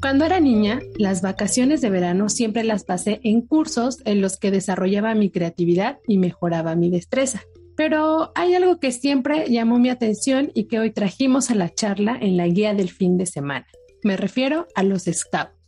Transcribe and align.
Cuando 0.00 0.26
era 0.26 0.38
niña, 0.38 0.80
las 0.98 1.22
vacaciones 1.22 1.80
de 1.80 1.88
verano 1.90 2.28
siempre 2.28 2.62
las 2.62 2.84
pasé 2.84 3.20
en 3.24 3.40
cursos 3.40 4.02
en 4.04 4.20
los 4.20 4.36
que 4.36 4.50
desarrollaba 4.50 5.14
mi 5.14 5.30
creatividad 5.30 5.98
y 6.06 6.18
mejoraba 6.18 6.76
mi 6.76 6.90
destreza. 6.90 7.42
Pero 7.74 8.30
hay 8.34 8.54
algo 8.54 8.78
que 8.78 8.92
siempre 8.92 9.46
llamó 9.48 9.78
mi 9.78 9.88
atención 9.88 10.52
y 10.54 10.64
que 10.64 10.78
hoy 10.78 10.90
trajimos 10.90 11.50
a 11.50 11.54
la 11.54 11.74
charla 11.74 12.18
en 12.20 12.36
la 12.36 12.46
guía 12.46 12.74
del 12.74 12.90
fin 12.90 13.16
de 13.16 13.26
semana. 13.26 13.66
Me 14.02 14.16
refiero 14.16 14.68
a 14.74 14.82
los 14.82 15.04
scouts. 15.04 15.63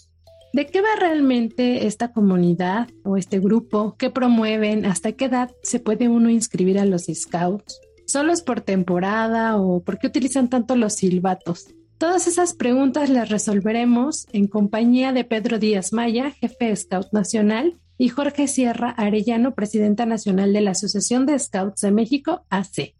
¿De 0.56 0.66
qué 0.66 0.80
va 0.80 0.88
realmente 0.98 1.86
esta 1.86 2.14
comunidad 2.14 2.88
o 3.04 3.18
este 3.18 3.40
grupo? 3.40 3.94
¿Qué 3.98 4.08
promueven? 4.08 4.86
¿Hasta 4.86 5.12
qué 5.12 5.26
edad 5.26 5.50
se 5.62 5.80
puede 5.80 6.08
uno 6.08 6.30
inscribir 6.30 6.78
a 6.78 6.86
los 6.86 7.10
scouts? 7.12 7.78
¿Solo 8.06 8.32
es 8.32 8.40
por 8.40 8.62
temporada 8.62 9.58
o 9.58 9.82
por 9.82 9.98
qué 9.98 10.06
utilizan 10.06 10.48
tanto 10.48 10.74
los 10.74 10.94
silbatos? 10.94 11.74
Todas 11.98 12.26
esas 12.26 12.54
preguntas 12.54 13.10
las 13.10 13.28
resolveremos 13.28 14.28
en 14.32 14.46
compañía 14.46 15.12
de 15.12 15.24
Pedro 15.24 15.58
Díaz 15.58 15.92
Maya, 15.92 16.30
jefe 16.30 16.74
Scout 16.74 17.08
Nacional, 17.12 17.78
y 17.98 18.08
Jorge 18.08 18.48
Sierra 18.48 18.88
Arellano, 18.88 19.54
presidenta 19.54 20.06
nacional 20.06 20.54
de 20.54 20.62
la 20.62 20.70
Asociación 20.70 21.26
de 21.26 21.38
Scouts 21.38 21.82
de 21.82 21.90
México, 21.90 22.46
AC. 22.48 22.94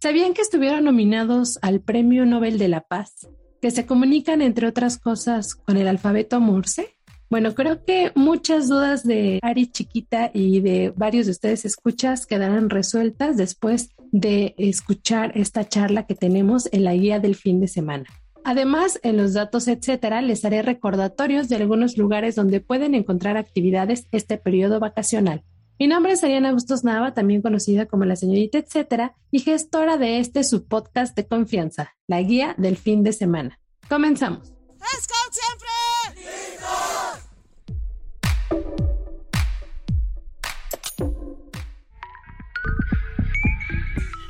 ¿Sabían 0.00 0.32
que 0.32 0.40
estuvieron 0.40 0.84
nominados 0.84 1.58
al 1.60 1.82
Premio 1.82 2.24
Nobel 2.24 2.56
de 2.56 2.68
la 2.68 2.80
Paz, 2.80 3.28
que 3.60 3.70
se 3.70 3.84
comunican, 3.84 4.40
entre 4.40 4.66
otras 4.66 4.96
cosas, 4.96 5.54
con 5.54 5.76
el 5.76 5.88
alfabeto 5.88 6.40
Morse? 6.40 6.96
Bueno, 7.32 7.54
creo 7.54 7.82
que 7.82 8.12
muchas 8.14 8.68
dudas 8.68 9.04
de 9.04 9.38
Ari 9.40 9.66
Chiquita 9.72 10.30
y 10.34 10.60
de 10.60 10.92
varios 10.94 11.24
de 11.24 11.32
ustedes 11.32 11.64
escuchas 11.64 12.26
quedarán 12.26 12.68
resueltas 12.68 13.38
después 13.38 13.88
de 14.10 14.54
escuchar 14.58 15.32
esta 15.34 15.66
charla 15.66 16.06
que 16.06 16.14
tenemos 16.14 16.68
en 16.72 16.84
la 16.84 16.92
guía 16.92 17.20
del 17.20 17.34
fin 17.34 17.58
de 17.58 17.68
semana. 17.68 18.04
Además, 18.44 19.00
en 19.02 19.16
los 19.16 19.32
datos, 19.32 19.66
etcétera, 19.66 20.20
les 20.20 20.44
haré 20.44 20.60
recordatorios 20.60 21.48
de 21.48 21.56
algunos 21.56 21.96
lugares 21.96 22.34
donde 22.34 22.60
pueden 22.60 22.94
encontrar 22.94 23.38
actividades 23.38 24.04
este 24.12 24.36
periodo 24.36 24.78
vacacional. 24.78 25.42
Mi 25.78 25.86
nombre 25.86 26.12
es 26.12 26.22
Ariana 26.22 26.52
Bustos 26.52 26.84
Nava, 26.84 27.14
también 27.14 27.40
conocida 27.40 27.86
como 27.86 28.04
la 28.04 28.16
señorita 28.16 28.58
etcétera, 28.58 29.16
y 29.30 29.38
gestora 29.38 29.96
de 29.96 30.18
este 30.18 30.44
su 30.44 30.66
podcast 30.66 31.16
de 31.16 31.26
confianza, 31.26 31.94
la 32.06 32.20
guía 32.20 32.54
del 32.58 32.76
fin 32.76 33.02
de 33.02 33.14
semana. 33.14 33.58
Comenzamos. 33.88 34.48
¡Scout 34.48 35.32
siempre! 35.32 35.71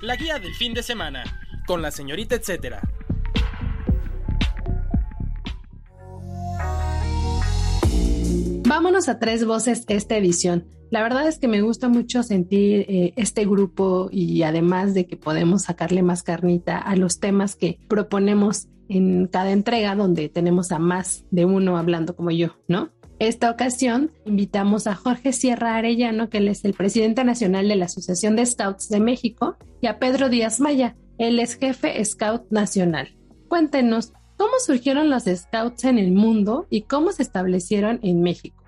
La 0.03 0.17
guía 0.17 0.41
del 0.41 0.53
fin 0.53 0.75
de 0.75 0.83
semana, 0.83 1.23
con 1.65 1.81
la 1.81 1.93
señorita 1.93 2.35
etcétera. 2.35 2.81
Vámonos 8.67 9.09
a 9.09 9.21
tres 9.21 9.45
voces 9.47 9.85
esta 9.87 10.17
edición. 10.17 10.67
La 10.91 11.05
verdad 11.05 11.29
es 11.29 11.39
que 11.39 11.47
me 11.47 11.63
gusta 11.63 11.89
mucho 11.89 12.25
sentir 12.25 12.85
eh, 12.89 13.13
este 13.15 13.45
grupo 13.47 14.09
y 14.11 14.43
además 14.43 14.93
de 14.93 15.07
que 15.07 15.17
podemos 15.17 15.63
sacarle 15.63 16.03
más 16.03 16.25
carnita 16.25 16.79
a 16.79 16.97
los 16.97 17.21
temas 17.21 17.55
que 17.55 17.79
proponemos 17.87 18.67
en 18.89 19.29
cada 19.29 19.53
entrega 19.53 19.95
donde 19.95 20.29
tenemos 20.29 20.73
a 20.73 20.81
más 20.81 21.25
de 21.31 21.45
uno 21.45 21.79
hablando 21.79 22.17
como 22.17 22.33
yo, 22.33 22.57
¿no? 22.67 22.91
Esta 23.23 23.53
ocasión 23.53 24.11
invitamos 24.25 24.89
a 24.89 24.97
Jorge 24.97 25.33
Sierra 25.33 25.77
Arellano, 25.77 26.29
que 26.29 26.39
es 26.39 26.65
el 26.65 26.75
presidente 26.75 27.23
nacional 27.23 27.69
de 27.69 27.77
la 27.77 27.85
Asociación 27.85 28.35
de 28.35 28.45
Scouts 28.45 28.89
de 28.89 28.99
México, 28.99 29.57
y 29.81 29.87
a 29.87 30.01
Pedro 30.01 30.29
Díaz 30.29 30.59
Maya, 30.59 30.97
él 31.19 31.39
es 31.39 31.55
jefe 31.55 32.05
Scout 32.05 32.51
Nacional. 32.51 33.15
Cuéntenos, 33.47 34.13
¿cómo 34.37 34.55
surgieron 34.59 35.09
los 35.09 35.23
Scouts 35.23 35.85
en 35.85 36.01
el 36.01 36.11
mundo 36.11 36.67
y 36.69 36.83
cómo 36.83 37.13
se 37.13 37.23
establecieron 37.23 38.01
en 38.03 38.23
México? 38.23 38.61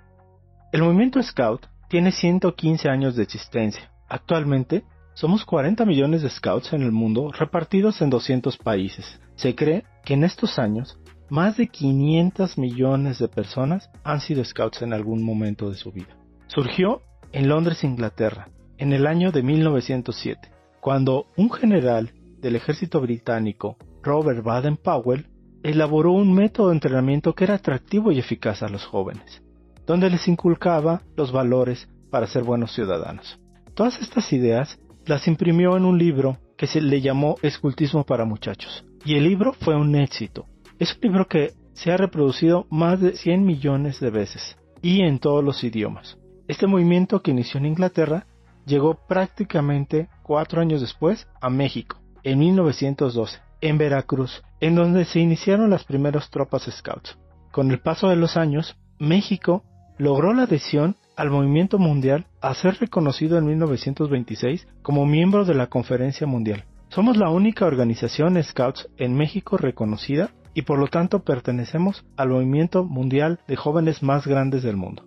El 0.70 0.82
movimiento 0.84 1.20
Scout 1.20 1.66
tiene 1.88 2.12
115 2.12 2.88
años 2.88 3.16
de 3.16 3.25
existencia. 3.25 3.91
Actualmente, 4.09 4.84
somos 5.14 5.44
40 5.44 5.84
millones 5.84 6.22
de 6.22 6.31
Scouts 6.31 6.75
en 6.75 6.82
el 6.82 6.93
mundo 6.93 7.32
repartidos 7.32 8.00
en 8.03 8.10
200 8.10 8.56
países. 8.59 9.20
Se 9.34 9.56
cree 9.56 9.82
que 10.04 10.14
en 10.14 10.22
estos 10.22 10.60
años, 10.60 10.97
más 11.34 11.56
de 11.56 11.66
500 11.66 12.58
millones 12.58 13.18
de 13.18 13.26
personas 13.26 13.90
han 14.04 14.20
sido 14.20 14.44
Scouts 14.44 14.82
en 14.82 14.92
algún 14.92 15.24
momento 15.24 15.68
de 15.68 15.76
su 15.76 15.90
vida. 15.90 16.16
Surgió 16.46 17.02
en 17.32 17.48
Londres, 17.48 17.82
Inglaterra, 17.82 18.48
en 18.78 18.92
el 18.92 19.06
año 19.06 19.32
de 19.32 19.42
1907, 19.42 20.48
cuando 20.80 21.26
un 21.36 21.50
general 21.50 22.12
del 22.38 22.54
ejército 22.54 23.00
británico, 23.00 23.76
Robert 24.02 24.44
Baden-Powell, 24.44 25.26
elaboró 25.64 26.12
un 26.12 26.32
método 26.32 26.68
de 26.68 26.74
entrenamiento 26.74 27.34
que 27.34 27.44
era 27.44 27.54
atractivo 27.54 28.12
y 28.12 28.20
eficaz 28.20 28.62
a 28.62 28.68
los 28.68 28.84
jóvenes 28.84 29.42
donde 29.86 30.10
les 30.10 30.26
inculcaba 30.28 31.02
los 31.16 31.32
valores 31.32 31.88
para 32.10 32.26
ser 32.26 32.42
buenos 32.42 32.72
ciudadanos. 32.74 33.38
Todas 33.74 34.00
estas 34.00 34.32
ideas 34.32 34.78
las 35.04 35.26
imprimió 35.28 35.76
en 35.76 35.84
un 35.84 35.98
libro 35.98 36.38
que 36.56 36.66
se 36.66 36.80
le 36.80 37.00
llamó 37.00 37.36
Escultismo 37.42 38.04
para 38.04 38.24
Muchachos, 38.24 38.84
y 39.04 39.16
el 39.16 39.24
libro 39.24 39.52
fue 39.52 39.76
un 39.76 39.94
éxito. 39.96 40.46
Es 40.84 40.92
un 40.92 41.00
libro 41.00 41.26
que 41.26 41.54
se 41.72 41.92
ha 41.92 41.96
reproducido 41.96 42.66
más 42.68 43.00
de 43.00 43.16
100 43.16 43.42
millones 43.42 44.00
de 44.00 44.10
veces, 44.10 44.58
y 44.82 45.00
en 45.00 45.18
todos 45.18 45.42
los 45.42 45.64
idiomas. 45.64 46.18
Este 46.46 46.66
movimiento 46.66 47.22
que 47.22 47.30
inició 47.30 47.56
en 47.56 47.64
Inglaterra 47.64 48.26
llegó 48.66 48.98
prácticamente 49.08 50.10
cuatro 50.22 50.60
años 50.60 50.82
después 50.82 51.26
a 51.40 51.48
México, 51.48 52.02
en 52.22 52.38
1912, 52.38 53.38
en 53.62 53.78
Veracruz, 53.78 54.42
en 54.60 54.74
donde 54.74 55.06
se 55.06 55.20
iniciaron 55.20 55.70
las 55.70 55.84
primeras 55.84 56.28
tropas 56.28 56.68
scouts. 56.70 57.16
Con 57.50 57.70
el 57.70 57.80
paso 57.80 58.10
de 58.10 58.16
los 58.16 58.36
años, 58.36 58.76
México 58.98 59.64
logró 59.96 60.34
la 60.34 60.42
adhesión 60.42 60.96
al 61.16 61.30
movimiento 61.30 61.78
mundial 61.78 62.26
a 62.42 62.52
ser 62.52 62.78
reconocido 62.78 63.38
en 63.38 63.46
1926 63.46 64.68
como 64.82 65.06
miembro 65.06 65.46
de 65.46 65.54
la 65.54 65.68
Conferencia 65.68 66.26
Mundial. 66.26 66.66
Somos 66.90 67.16
la 67.16 67.30
única 67.30 67.64
organización 67.64 68.36
Scouts 68.42 68.90
en 68.98 69.14
México 69.14 69.56
reconocida 69.56 70.30
y 70.54 70.62
por 70.62 70.78
lo 70.78 70.87
tanto 70.87 71.25
pertenecemos 71.25 72.04
al 72.16 72.31
movimiento 72.31 72.84
mundial 72.84 73.41
de 73.47 73.56
jóvenes 73.56 74.03
más 74.03 74.26
grandes 74.26 74.62
del 74.62 74.76
mundo. 74.76 75.04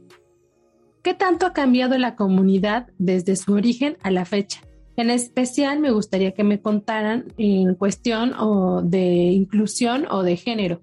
¿Qué 1.01 1.13
tanto 1.13 1.45
ha 1.45 1.53
cambiado 1.53 1.97
la 1.97 2.15
comunidad 2.15 2.87
desde 2.97 3.37
su 3.37 3.53
origen 3.53 3.97
a 4.03 4.11
la 4.11 4.25
fecha? 4.25 4.61
En 4.97 5.09
especial 5.09 5.79
me 5.79 5.91
gustaría 5.91 6.33
que 6.33 6.43
me 6.43 6.59
contaran 6.59 7.25
en 7.37 7.75
cuestión 7.75 8.33
o 8.37 8.81
de 8.81 8.99
inclusión 8.99 10.05
o 10.09 10.23
de 10.23 10.35
género. 10.35 10.81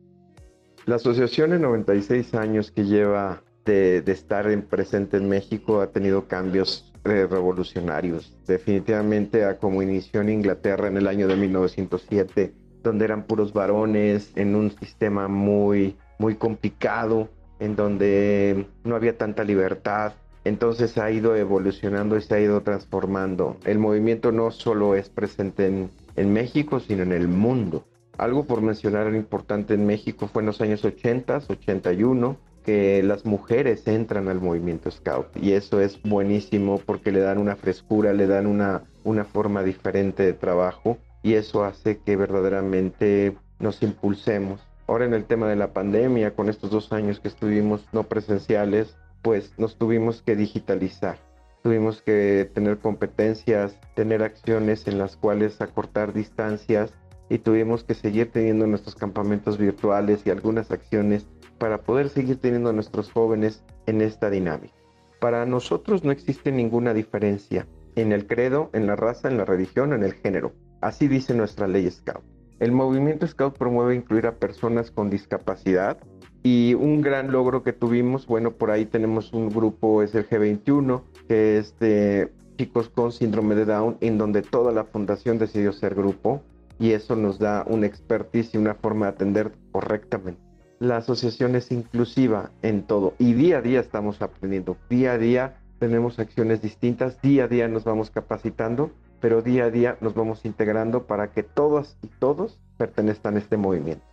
La 0.87 0.97
asociación 0.97 1.53
en 1.53 1.63
96 1.63 2.35
años 2.35 2.71
que 2.71 2.85
lleva 2.85 3.43
de, 3.65 4.03
estar 4.07 4.51
en, 4.51 4.63
presente 4.63 5.17
en 5.17 5.29
México 5.29 5.81
ha 5.81 5.91
tenido 5.91 6.29
cambios 6.29 6.93
eh, 7.05 7.27
revolucionarios. 7.29 8.37
Definitivamente 8.47 9.45
a 9.45 9.59
como 9.59 9.83
inició 9.83 10.21
en 10.21 10.29
Inglaterra 10.29 10.89
en 10.89 10.97
el 10.97 11.07
año 11.07 11.27
de 11.27 11.37
1907, 11.37 12.55
donde 12.85 13.07
eran 13.07 13.25
puros 13.25 13.53
varones, 13.53 14.31
en 14.37 14.55
un 14.55 14.71
sistema 14.71 15.27
muy, 15.27 15.97
muy 16.19 16.37
complicado, 16.37 17.29
en 17.59 17.75
donde 17.75 18.67
no 18.85 18.95
había 18.95 19.19
tanta 19.19 19.43
libertad. 19.43 20.13
Entonces 20.45 20.99
ha 20.99 21.11
ido 21.11 21.35
evolucionando 21.35 22.17
y 22.17 22.23
se 22.23 22.35
ha 22.35 22.41
ido 22.41 22.61
transformando. 22.61 23.57
El 23.65 23.79
movimiento 23.79 24.31
no 24.31 24.51
solo 24.51 24.95
es 24.95 25.09
presente 25.09 25.67
en, 25.67 26.33
México, 26.33 26.79
sino 26.79 27.03
en 27.03 27.13
el 27.13 27.27
mundo. 27.27 27.85
Algo 28.19 28.45
por 28.45 28.61
mencionar 28.61 29.13
importante 29.15 29.75
en 29.75 29.87
México 29.87 30.29
fue 30.29 30.43
en 30.43 30.47
los 30.47 30.61
años 30.61 30.85
80, 30.85 31.43
81, 31.49 32.37
que 32.65 33.03
las 33.03 33.25
mujeres 33.25 33.87
entran 33.89 34.29
al 34.29 34.41
movimiento 34.41 34.91
scout 34.91 35.27
y 35.37 35.53
eso 35.53 35.81
es 35.81 36.01
buenísimo 36.03 36.81
porque 36.87 37.13
le 37.13 37.21
dan 37.21 37.37
una 37.37 37.57
frescura, 37.57 38.15
le 38.15 38.27
dan 38.27 38.47
una, 38.47 38.85
una 39.03 39.25
forma 39.25 39.63
diferente 39.63 40.23
de 40.23 40.33
trabajo 40.33 40.97
y 41.25 41.35
eso 41.35 41.65
hace 41.65 41.99
que 41.99 42.17
verdaderamente 42.17 43.37
nos 43.59 43.83
impulsemos. 43.83 44.61
Ahora 44.87 45.07
en 45.07 45.15
el 45.15 45.25
tema 45.25 45.49
de 45.49 45.57
la 45.57 45.73
pandemia, 45.73 46.35
con 46.35 46.51
estos 46.51 46.71
dos 46.71 46.93
años 46.93 47.19
que 47.19 47.29
estuvimos 47.29 47.89
no 47.93 48.05
presenciales, 48.05 48.95
pues 49.23 49.59
nos 49.59 49.79
tuvimos 49.79 50.21
que 50.21 50.37
digitalizar. 50.37 51.17
Tuvimos 51.63 52.03
que 52.03 52.51
tener 52.55 52.77
competencias, 52.79 53.81
tener 53.95 54.23
acciones 54.23 54.87
en 54.87 54.99
las 54.99 55.17
cuales 55.17 55.63
acortar 55.63 56.13
distancias 56.13 56.93
y 57.31 57.39
tuvimos 57.39 57.85
que 57.85 57.95
seguir 57.95 58.31
teniendo 58.31 58.67
nuestros 58.67 58.95
campamentos 58.95 59.57
virtuales 59.57 60.21
y 60.27 60.31
algunas 60.31 60.71
acciones 60.71 61.27
para 61.57 61.81
poder 61.81 62.11
seguir 62.11 62.37
teniendo 62.37 62.69
a 62.69 62.75
nuestros 62.75 63.11
jóvenes 63.11 63.65
en 63.87 64.03
esta 64.03 64.29
dinámica. 64.29 64.75
Para 65.21 65.47
nosotros 65.47 66.05
no 66.05 66.13
existe 66.13 66.53
ninguna 66.53 66.93
diferencia 66.93 67.67
en 67.97 68.13
el 68.13 68.27
credo, 68.27 68.69
en 68.75 68.87
la 68.87 68.95
raza, 68.95 69.29
en 69.29 69.39
la 69.39 69.47
religión, 69.47 69.95
en 69.95 70.03
el 70.03 70.13
género. 70.13 70.53
Así 70.85 71.09
dice 71.09 71.33
nuestra 71.33 71.67
ley 71.67 71.91
Scout. 71.91 72.23
El 72.61 72.71
movimiento 72.71 73.27
Scout 73.27 73.57
promueve 73.57 73.95
incluir 73.95 74.27
a 74.27 74.35
personas 74.35 74.91
con 74.91 75.09
discapacidad 75.09 75.97
y 76.43 76.75
un 76.75 77.01
gran 77.01 77.33
logro 77.33 77.63
que 77.63 77.73
tuvimos, 77.73 78.27
bueno, 78.27 78.51
por 78.51 78.71
ahí 78.71 78.85
tenemos 78.85 79.33
un 79.33 79.49
grupo, 79.49 80.03
es 80.03 80.15
el 80.15 80.29
G21, 80.29 81.01
que 81.27 81.57
es 81.57 81.79
de 81.79 82.31
chicos 82.59 82.91
con 82.91 83.13
síndrome 83.13 83.55
de 83.55 83.65
Down, 83.65 83.97
en 84.03 84.19
donde 84.19 84.43
toda 84.43 84.73
la 84.73 84.85
fundación 84.85 85.39
decidió 85.39 85.73
ser 85.73 85.95
grupo 85.95 86.43
y 86.79 86.91
eso 86.91 87.17
nos 87.17 87.39
da 87.39 87.65
una 87.67 87.87
expertise 87.87 88.55
y 88.55 88.59
una 88.59 88.75
forma 88.75 89.07
de 89.07 89.13
atender 89.13 89.53
correctamente. 89.73 90.43
La 90.81 90.99
asociación 90.99 91.57
es 91.57 91.73
inclusiva 91.73 92.51
en 92.61 92.83
todo 92.83 93.15
y 93.19 93.33
día 93.33 93.57
a 93.57 93.63
día 93.63 93.81
estamos 93.81 94.21
aprendiendo, 94.21 94.77
día 94.91 95.13
a 95.13 95.19
día 95.19 95.57
tenemos 95.79 96.19
acciones 96.19 96.61
distintas, 96.61 97.23
día 97.23 97.45
a 97.45 97.49
día 97.49 97.69
nos 97.69 97.85
vamos 97.85 98.11
capacitando, 98.11 98.91
pero 99.25 99.41
día 99.41 99.65
a 99.65 99.71
día 99.71 99.97
nos 100.03 100.13
vamos 100.13 100.45
integrando 100.45 101.07
para 101.07 101.33
que 101.33 101.43
todas 101.43 101.97
y 102.03 102.09
todos 102.09 102.61
pertenezcan 102.77 103.37
a 103.37 103.39
este 103.39 103.57
movimiento. 103.57 104.05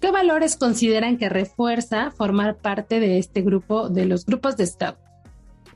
¿Qué 0.00 0.10
valores 0.10 0.56
consideran 0.56 1.18
que 1.18 1.28
refuerza 1.28 2.10
formar 2.12 2.56
parte 2.56 2.98
de 2.98 3.18
este 3.18 3.42
grupo, 3.42 3.90
de 3.90 4.06
los 4.06 4.24
grupos 4.24 4.56
de 4.56 4.66
Scout? 4.66 4.96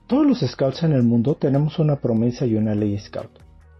Todos 0.06 0.26
los 0.26 0.40
Scouts 0.40 0.84
en 0.84 0.92
el 0.92 1.02
mundo 1.02 1.34
tenemos 1.34 1.78
una 1.78 1.96
promesa 1.96 2.46
y 2.46 2.54
una 2.54 2.74
ley 2.74 2.98
Scout, 2.98 3.28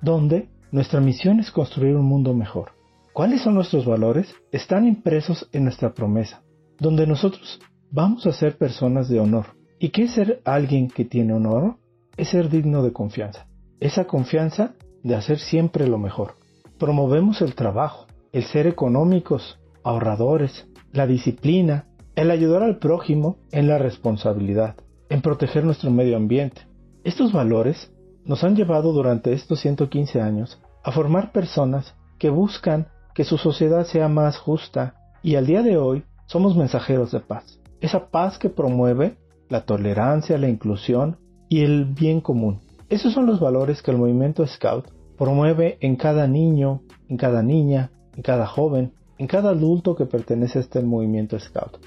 donde 0.03 0.51
nuestra 0.73 1.01
misión 1.01 1.41
es 1.41 1.51
construir 1.51 1.97
un 1.97 2.05
mundo 2.05 2.35
mejor. 2.35 2.73
¿Cuáles 3.15 3.41
son 3.41 3.55
nuestros 3.55 3.87
valores? 3.87 4.35
Están 4.53 4.87
impresos 4.87 5.49
en 5.53 5.65
nuestra 5.65 5.95
promesa, 5.95 6.43
donde 6.79 7.07
nosotros 7.07 7.62
vamos 7.91 8.27
a 8.27 8.33
ser 8.33 8.59
personas 8.59 9.09
de 9.09 9.21
honor. 9.21 9.57
¿Y 9.79 9.89
qué 9.89 10.03
es 10.03 10.11
ser 10.11 10.43
alguien 10.45 10.89
que 10.89 11.07
tiene 11.07 11.33
honor? 11.33 11.79
Es 12.19 12.29
ser 12.29 12.51
digno 12.51 12.83
de 12.83 12.93
confianza. 12.93 13.47
Esa 13.81 14.05
confianza 14.05 14.75
de 15.03 15.17
hacer 15.17 15.38
siempre 15.38 15.88
lo 15.88 15.97
mejor. 15.97 16.35
Promovemos 16.79 17.41
el 17.41 17.55
trabajo, 17.55 18.06
el 18.31 18.44
ser 18.44 18.67
económicos, 18.67 19.59
ahorradores, 19.82 20.69
la 20.93 21.06
disciplina, 21.06 21.87
el 22.15 22.31
ayudar 22.31 22.62
al 22.62 22.79
prójimo 22.79 23.38
en 23.53 23.69
la 23.69 23.79
responsabilidad, 23.79 24.77
en 25.09 25.23
proteger 25.23 25.65
nuestro 25.65 25.91
medio 25.91 26.19
ambiente. 26.19 26.67
Estos 27.05 27.32
valores 27.32 27.91
nos 28.27 28.44
han 28.44 28.55
llevado 28.55 28.93
durante 28.93 29.32
estos 29.32 29.61
115 29.61 30.21
años 30.21 30.61
a 30.85 30.93
formar 30.93 31.33
personas 31.33 31.94
que 32.19 32.29
buscan 32.29 32.88
que 33.15 33.25
su 33.25 33.38
sociedad 33.38 33.87
sea 33.87 34.09
más 34.09 34.37
justa 34.37 34.94
y 35.23 35.37
al 35.37 35.47
día 35.47 35.62
de 35.62 35.79
hoy 35.79 36.05
somos 36.26 36.55
mensajeros 36.55 37.12
de 37.12 37.21
paz. 37.21 37.59
Esa 37.81 38.11
paz 38.11 38.38
que 38.38 38.50
promueve 38.50 39.17
la 39.49 39.62
tolerancia, 39.65 40.37
la 40.37 40.50
inclusión 40.50 41.17
y 41.49 41.62
el 41.62 41.87
bien 41.87 42.21
común. 42.21 42.61
Esos 42.91 43.13
son 43.13 43.25
los 43.27 43.39
valores 43.39 43.83
que 43.83 43.93
el 43.93 43.99
movimiento 43.99 44.45
Scout 44.45 44.89
promueve 45.17 45.79
en 45.81 45.95
cada 45.95 46.27
niño, 46.27 46.83
en 47.09 47.17
cada 47.17 47.41
niña, 47.41 47.93
en 48.17 48.23
cada 48.23 48.49
joven, 48.49 48.93
en 49.17 49.29
cada 49.29 49.51
adulto 49.51 49.95
que 49.95 50.07
pertenece 50.07 50.59
a 50.59 50.63
este 50.63 50.83
movimiento 50.83 51.39
Scout. 51.39 51.79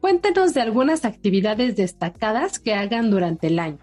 Cuéntenos 0.00 0.52
de 0.52 0.60
algunas 0.60 1.04
actividades 1.04 1.76
destacadas 1.76 2.58
que 2.58 2.74
hagan 2.74 3.12
durante 3.12 3.46
el 3.46 3.60
año. 3.60 3.78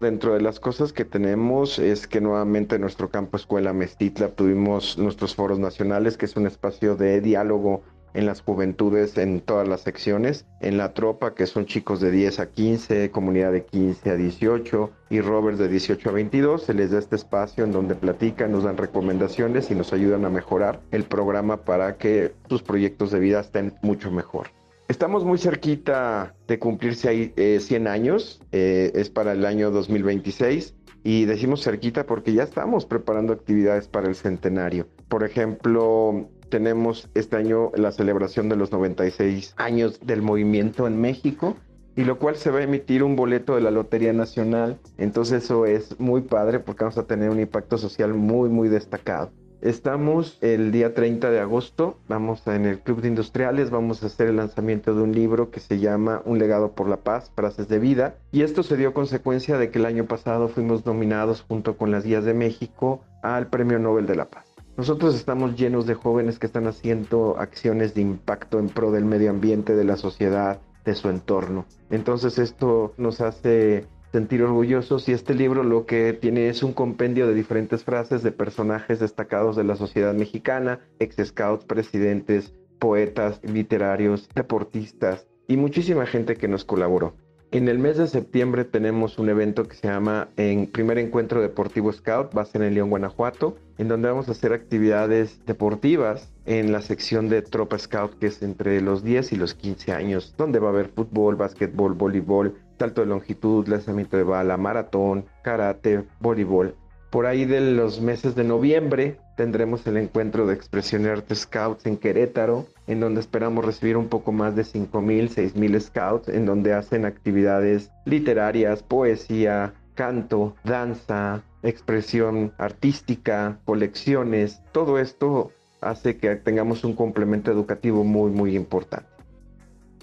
Dentro 0.00 0.34
de 0.34 0.40
las 0.40 0.58
cosas 0.58 0.92
que 0.92 1.04
tenemos 1.04 1.78
es 1.78 2.08
que 2.08 2.20
nuevamente 2.20 2.74
en 2.74 2.80
nuestro 2.80 3.08
campo 3.08 3.36
escuela 3.36 3.72
Mestitla 3.72 4.30
tuvimos 4.30 4.98
nuestros 4.98 5.36
foros 5.36 5.60
nacionales, 5.60 6.18
que 6.18 6.26
es 6.26 6.36
un 6.36 6.48
espacio 6.48 6.96
de 6.96 7.20
diálogo 7.20 7.82
en 8.14 8.26
las 8.26 8.40
juventudes 8.40 9.16
en 9.16 9.40
todas 9.40 9.68
las 9.68 9.82
secciones, 9.82 10.46
en 10.60 10.76
la 10.76 10.94
tropa 10.94 11.34
que 11.34 11.46
son 11.46 11.66
chicos 11.66 12.00
de 12.00 12.10
10 12.10 12.40
a 12.40 12.50
15, 12.50 13.10
comunidad 13.10 13.52
de 13.52 13.64
15 13.64 14.10
a 14.10 14.16
18 14.16 14.90
y 15.10 15.20
rovers 15.20 15.58
de 15.58 15.68
18 15.68 16.08
a 16.08 16.12
22, 16.12 16.62
se 16.62 16.74
les 16.74 16.90
da 16.90 16.98
este 16.98 17.16
espacio 17.16 17.64
en 17.64 17.72
donde 17.72 17.94
platican, 17.94 18.52
nos 18.52 18.64
dan 18.64 18.76
recomendaciones 18.76 19.70
y 19.70 19.74
nos 19.74 19.92
ayudan 19.92 20.24
a 20.24 20.30
mejorar 20.30 20.80
el 20.90 21.04
programa 21.04 21.64
para 21.64 21.96
que 21.96 22.32
sus 22.48 22.62
proyectos 22.62 23.10
de 23.10 23.20
vida 23.20 23.40
estén 23.40 23.74
mucho 23.82 24.10
mejor. 24.10 24.48
Estamos 24.88 25.24
muy 25.24 25.36
cerquita 25.36 26.34
de 26.46 26.58
cumplirse 26.58 27.34
100 27.60 27.86
eh, 27.86 27.90
años, 27.90 28.40
eh, 28.52 28.90
es 28.94 29.10
para 29.10 29.32
el 29.32 29.44
año 29.44 29.70
2026 29.70 30.74
y 31.04 31.26
decimos 31.26 31.62
cerquita 31.62 32.06
porque 32.06 32.32
ya 32.32 32.42
estamos 32.42 32.86
preparando 32.86 33.32
actividades 33.32 33.86
para 33.86 34.08
el 34.08 34.14
centenario. 34.14 34.88
Por 35.08 35.24
ejemplo, 35.24 36.30
tenemos 36.48 37.08
este 37.14 37.36
año 37.36 37.70
la 37.74 37.92
celebración 37.92 38.48
de 38.48 38.56
los 38.56 38.72
96 38.72 39.54
años 39.56 40.00
del 40.04 40.22
movimiento 40.22 40.86
en 40.86 41.00
México 41.00 41.56
y 41.96 42.04
lo 42.04 42.18
cual 42.18 42.36
se 42.36 42.50
va 42.50 42.60
a 42.60 42.62
emitir 42.62 43.02
un 43.02 43.16
boleto 43.16 43.56
de 43.56 43.60
la 43.60 43.70
Lotería 43.70 44.12
Nacional. 44.12 44.78
Entonces 44.98 45.44
eso 45.44 45.66
es 45.66 45.98
muy 45.98 46.22
padre 46.22 46.60
porque 46.60 46.84
vamos 46.84 46.98
a 46.98 47.06
tener 47.06 47.30
un 47.30 47.40
impacto 47.40 47.76
social 47.76 48.14
muy 48.14 48.48
muy 48.48 48.68
destacado. 48.68 49.30
Estamos 49.60 50.38
el 50.40 50.70
día 50.70 50.94
30 50.94 51.32
de 51.32 51.40
agosto, 51.40 51.98
vamos 52.06 52.46
en 52.46 52.64
el 52.64 52.78
Club 52.78 53.00
de 53.00 53.08
Industriales, 53.08 53.70
vamos 53.70 54.02
a 54.02 54.06
hacer 54.06 54.28
el 54.28 54.36
lanzamiento 54.36 54.94
de 54.94 55.02
un 55.02 55.10
libro 55.10 55.50
que 55.50 55.58
se 55.58 55.80
llama 55.80 56.22
Un 56.24 56.38
legado 56.38 56.76
por 56.76 56.88
la 56.88 56.98
paz, 56.98 57.32
frases 57.34 57.66
de 57.66 57.80
vida, 57.80 58.14
y 58.30 58.42
esto 58.42 58.62
se 58.62 58.76
dio 58.76 58.94
consecuencia 58.94 59.58
de 59.58 59.72
que 59.72 59.80
el 59.80 59.86
año 59.86 60.04
pasado 60.04 60.46
fuimos 60.46 60.86
nominados 60.86 61.42
junto 61.42 61.76
con 61.76 61.90
las 61.90 62.04
guías 62.04 62.24
de 62.24 62.34
México 62.34 63.00
al 63.20 63.48
Premio 63.48 63.80
Nobel 63.80 64.06
de 64.06 64.14
la 64.14 64.26
Paz. 64.26 64.47
Nosotros 64.78 65.16
estamos 65.16 65.56
llenos 65.56 65.86
de 65.88 65.94
jóvenes 65.94 66.38
que 66.38 66.46
están 66.46 66.68
haciendo 66.68 67.36
acciones 67.36 67.94
de 67.94 68.00
impacto 68.00 68.60
en 68.60 68.68
pro 68.68 68.92
del 68.92 69.04
medio 69.04 69.30
ambiente, 69.30 69.74
de 69.74 69.82
la 69.82 69.96
sociedad, 69.96 70.60
de 70.84 70.94
su 70.94 71.08
entorno. 71.08 71.66
Entonces 71.90 72.38
esto 72.38 72.94
nos 72.96 73.20
hace 73.20 73.86
sentir 74.12 74.40
orgullosos 74.44 75.08
y 75.08 75.12
este 75.12 75.34
libro 75.34 75.64
lo 75.64 75.84
que 75.84 76.12
tiene 76.12 76.48
es 76.48 76.62
un 76.62 76.74
compendio 76.74 77.26
de 77.26 77.34
diferentes 77.34 77.82
frases 77.82 78.22
de 78.22 78.30
personajes 78.30 79.00
destacados 79.00 79.56
de 79.56 79.64
la 79.64 79.74
sociedad 79.74 80.14
mexicana, 80.14 80.78
ex 81.00 81.16
scouts, 81.26 81.64
presidentes, 81.64 82.54
poetas, 82.78 83.40
literarios, 83.42 84.28
deportistas 84.32 85.26
y 85.48 85.56
muchísima 85.56 86.06
gente 86.06 86.36
que 86.36 86.46
nos 86.46 86.64
colaboró. 86.64 87.14
En 87.50 87.66
el 87.66 87.78
mes 87.78 87.96
de 87.96 88.06
septiembre 88.06 88.66
tenemos 88.66 89.18
un 89.18 89.30
evento 89.30 89.66
que 89.66 89.74
se 89.74 89.88
llama 89.88 90.28
en 90.36 90.66
Primer 90.66 90.98
Encuentro 90.98 91.40
Deportivo 91.40 91.90
Scout, 91.90 92.36
va 92.36 92.42
a 92.42 92.44
ser 92.44 92.60
en 92.60 92.74
León, 92.74 92.90
Guanajuato, 92.90 93.56
en 93.78 93.88
donde 93.88 94.08
vamos 94.08 94.28
a 94.28 94.32
hacer 94.32 94.52
actividades 94.52 95.40
deportivas 95.46 96.30
en 96.44 96.72
la 96.72 96.82
sección 96.82 97.30
de 97.30 97.40
Tropa 97.40 97.78
Scout, 97.78 98.18
que 98.18 98.26
es 98.26 98.42
entre 98.42 98.82
los 98.82 99.02
10 99.02 99.32
y 99.32 99.36
los 99.36 99.54
15 99.54 99.92
años, 99.92 100.34
donde 100.36 100.58
va 100.58 100.66
a 100.66 100.72
haber 100.72 100.88
fútbol, 100.88 101.36
básquetbol, 101.36 101.94
voleibol, 101.94 102.58
salto 102.78 103.00
de 103.00 103.06
longitud, 103.06 103.66
lanzamiento 103.66 104.18
de 104.18 104.24
bala, 104.24 104.58
maratón, 104.58 105.24
karate, 105.42 106.04
voleibol. 106.20 106.74
Por 107.08 107.24
ahí 107.24 107.46
de 107.46 107.62
los 107.62 108.02
meses 108.02 108.34
de 108.34 108.44
noviembre 108.44 109.16
tendremos 109.38 109.86
el 109.86 109.96
encuentro 109.98 110.48
de 110.48 110.54
Expresión 110.54 111.04
y 111.04 111.06
Arte 111.06 111.36
Scouts 111.36 111.86
en 111.86 111.96
Querétaro, 111.96 112.66
en 112.88 112.98
donde 112.98 113.20
esperamos 113.20 113.64
recibir 113.64 113.96
un 113.96 114.08
poco 114.08 114.32
más 114.32 114.56
de 114.56 114.62
5.000, 114.62 115.30
6.000 115.30 115.80
scouts, 115.80 116.28
en 116.28 116.44
donde 116.44 116.74
hacen 116.74 117.04
actividades 117.04 117.92
literarias, 118.04 118.82
poesía, 118.82 119.74
canto, 119.94 120.56
danza, 120.64 121.44
expresión 121.62 122.52
artística, 122.58 123.60
colecciones. 123.64 124.60
Todo 124.72 124.98
esto 124.98 125.52
hace 125.80 126.16
que 126.16 126.34
tengamos 126.34 126.82
un 126.82 126.96
complemento 126.96 127.52
educativo 127.52 128.02
muy, 128.02 128.32
muy 128.32 128.56
importante. 128.56 129.08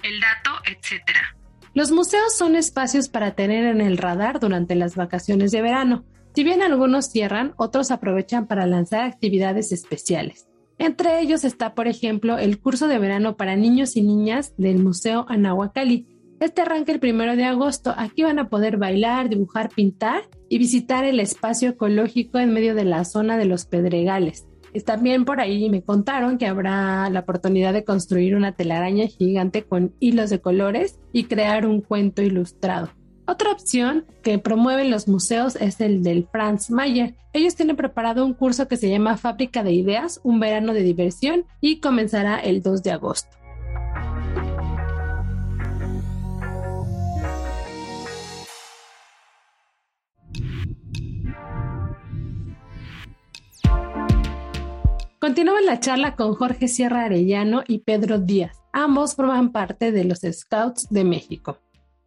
El 0.01 0.21
dato, 0.21 0.51
etcétera. 0.65 1.35
Los 1.73 1.91
museos 1.91 2.37
son 2.37 2.55
espacios 2.55 3.09
para 3.09 3.35
tener 3.35 3.65
en 3.65 3.81
el 3.81 3.97
radar 3.97 4.39
durante 4.39 4.75
las 4.75 4.95
vacaciones 4.95 5.51
de 5.51 5.61
verano. 5.61 6.05
Si 6.35 6.43
bien 6.43 6.61
algunos 6.61 7.05
cierran, 7.05 7.53
otros 7.55 7.91
aprovechan 7.91 8.45
para 8.45 8.67
lanzar 8.67 9.03
actividades 9.03 9.71
especiales. 9.71 10.49
Entre 10.77 11.21
ellos 11.21 11.45
está, 11.45 11.73
por 11.73 11.87
ejemplo, 11.87 12.37
el 12.37 12.59
curso 12.59 12.89
de 12.89 12.99
verano 12.99 13.37
para 13.37 13.55
niños 13.55 13.95
y 13.95 14.01
niñas 14.01 14.53
del 14.57 14.83
Museo 14.83 15.25
Anahuacalli. 15.29 16.07
Este 16.41 16.61
arranca 16.61 16.91
el 16.91 16.99
primero 16.99 17.37
de 17.37 17.45
agosto. 17.45 17.93
Aquí 17.95 18.23
van 18.23 18.39
a 18.39 18.49
poder 18.49 18.75
bailar, 18.75 19.29
dibujar, 19.29 19.69
pintar 19.69 20.23
y 20.49 20.57
visitar 20.57 21.05
el 21.05 21.21
espacio 21.21 21.69
ecológico 21.69 22.37
en 22.37 22.51
medio 22.51 22.75
de 22.75 22.83
la 22.83 23.05
zona 23.05 23.37
de 23.37 23.45
los 23.45 23.65
Pedregales. 23.65 24.45
También 24.83 25.23
por 25.23 25.39
ahí 25.39 25.69
me 25.69 25.83
contaron 25.83 26.37
que 26.37 26.47
habrá 26.47 27.09
la 27.09 27.21
oportunidad 27.21 27.71
de 27.71 27.85
construir 27.85 28.35
una 28.35 28.51
telaraña 28.51 29.07
gigante 29.07 29.63
con 29.63 29.93
hilos 30.01 30.29
de 30.29 30.41
colores 30.41 30.99
y 31.13 31.23
crear 31.23 31.65
un 31.65 31.79
cuento 31.79 32.21
ilustrado. 32.21 32.89
Otra 33.27 33.51
opción 33.51 34.05
que 34.21 34.37
promueven 34.37 34.91
los 34.91 35.07
museos 35.07 35.55
es 35.55 35.81
el 35.81 36.03
del 36.03 36.27
Franz 36.31 36.69
Mayer. 36.69 37.15
Ellos 37.33 37.55
tienen 37.55 37.75
preparado 37.75 38.23
un 38.23 38.35
curso 38.35 38.67
que 38.67 38.77
se 38.77 38.87
llama 38.87 39.17
Fábrica 39.17 39.63
de 39.63 39.73
Ideas, 39.73 40.19
un 40.23 40.39
verano 40.39 40.73
de 40.73 40.83
diversión 40.83 41.45
y 41.59 41.79
comenzará 41.79 42.37
el 42.37 42.61
2 42.61 42.83
de 42.83 42.91
agosto. 42.91 43.35
Continúa 55.19 55.59
la 55.61 55.79
charla 55.79 56.15
con 56.15 56.35
Jorge 56.35 56.67
Sierra 56.67 57.05
Arellano 57.05 57.63
y 57.67 57.79
Pedro 57.79 58.19
Díaz. 58.19 58.61
Ambos 58.71 59.15
forman 59.15 59.51
parte 59.51 59.91
de 59.91 60.03
los 60.03 60.19
Scouts 60.19 60.89
de 60.91 61.03
México. 61.03 61.57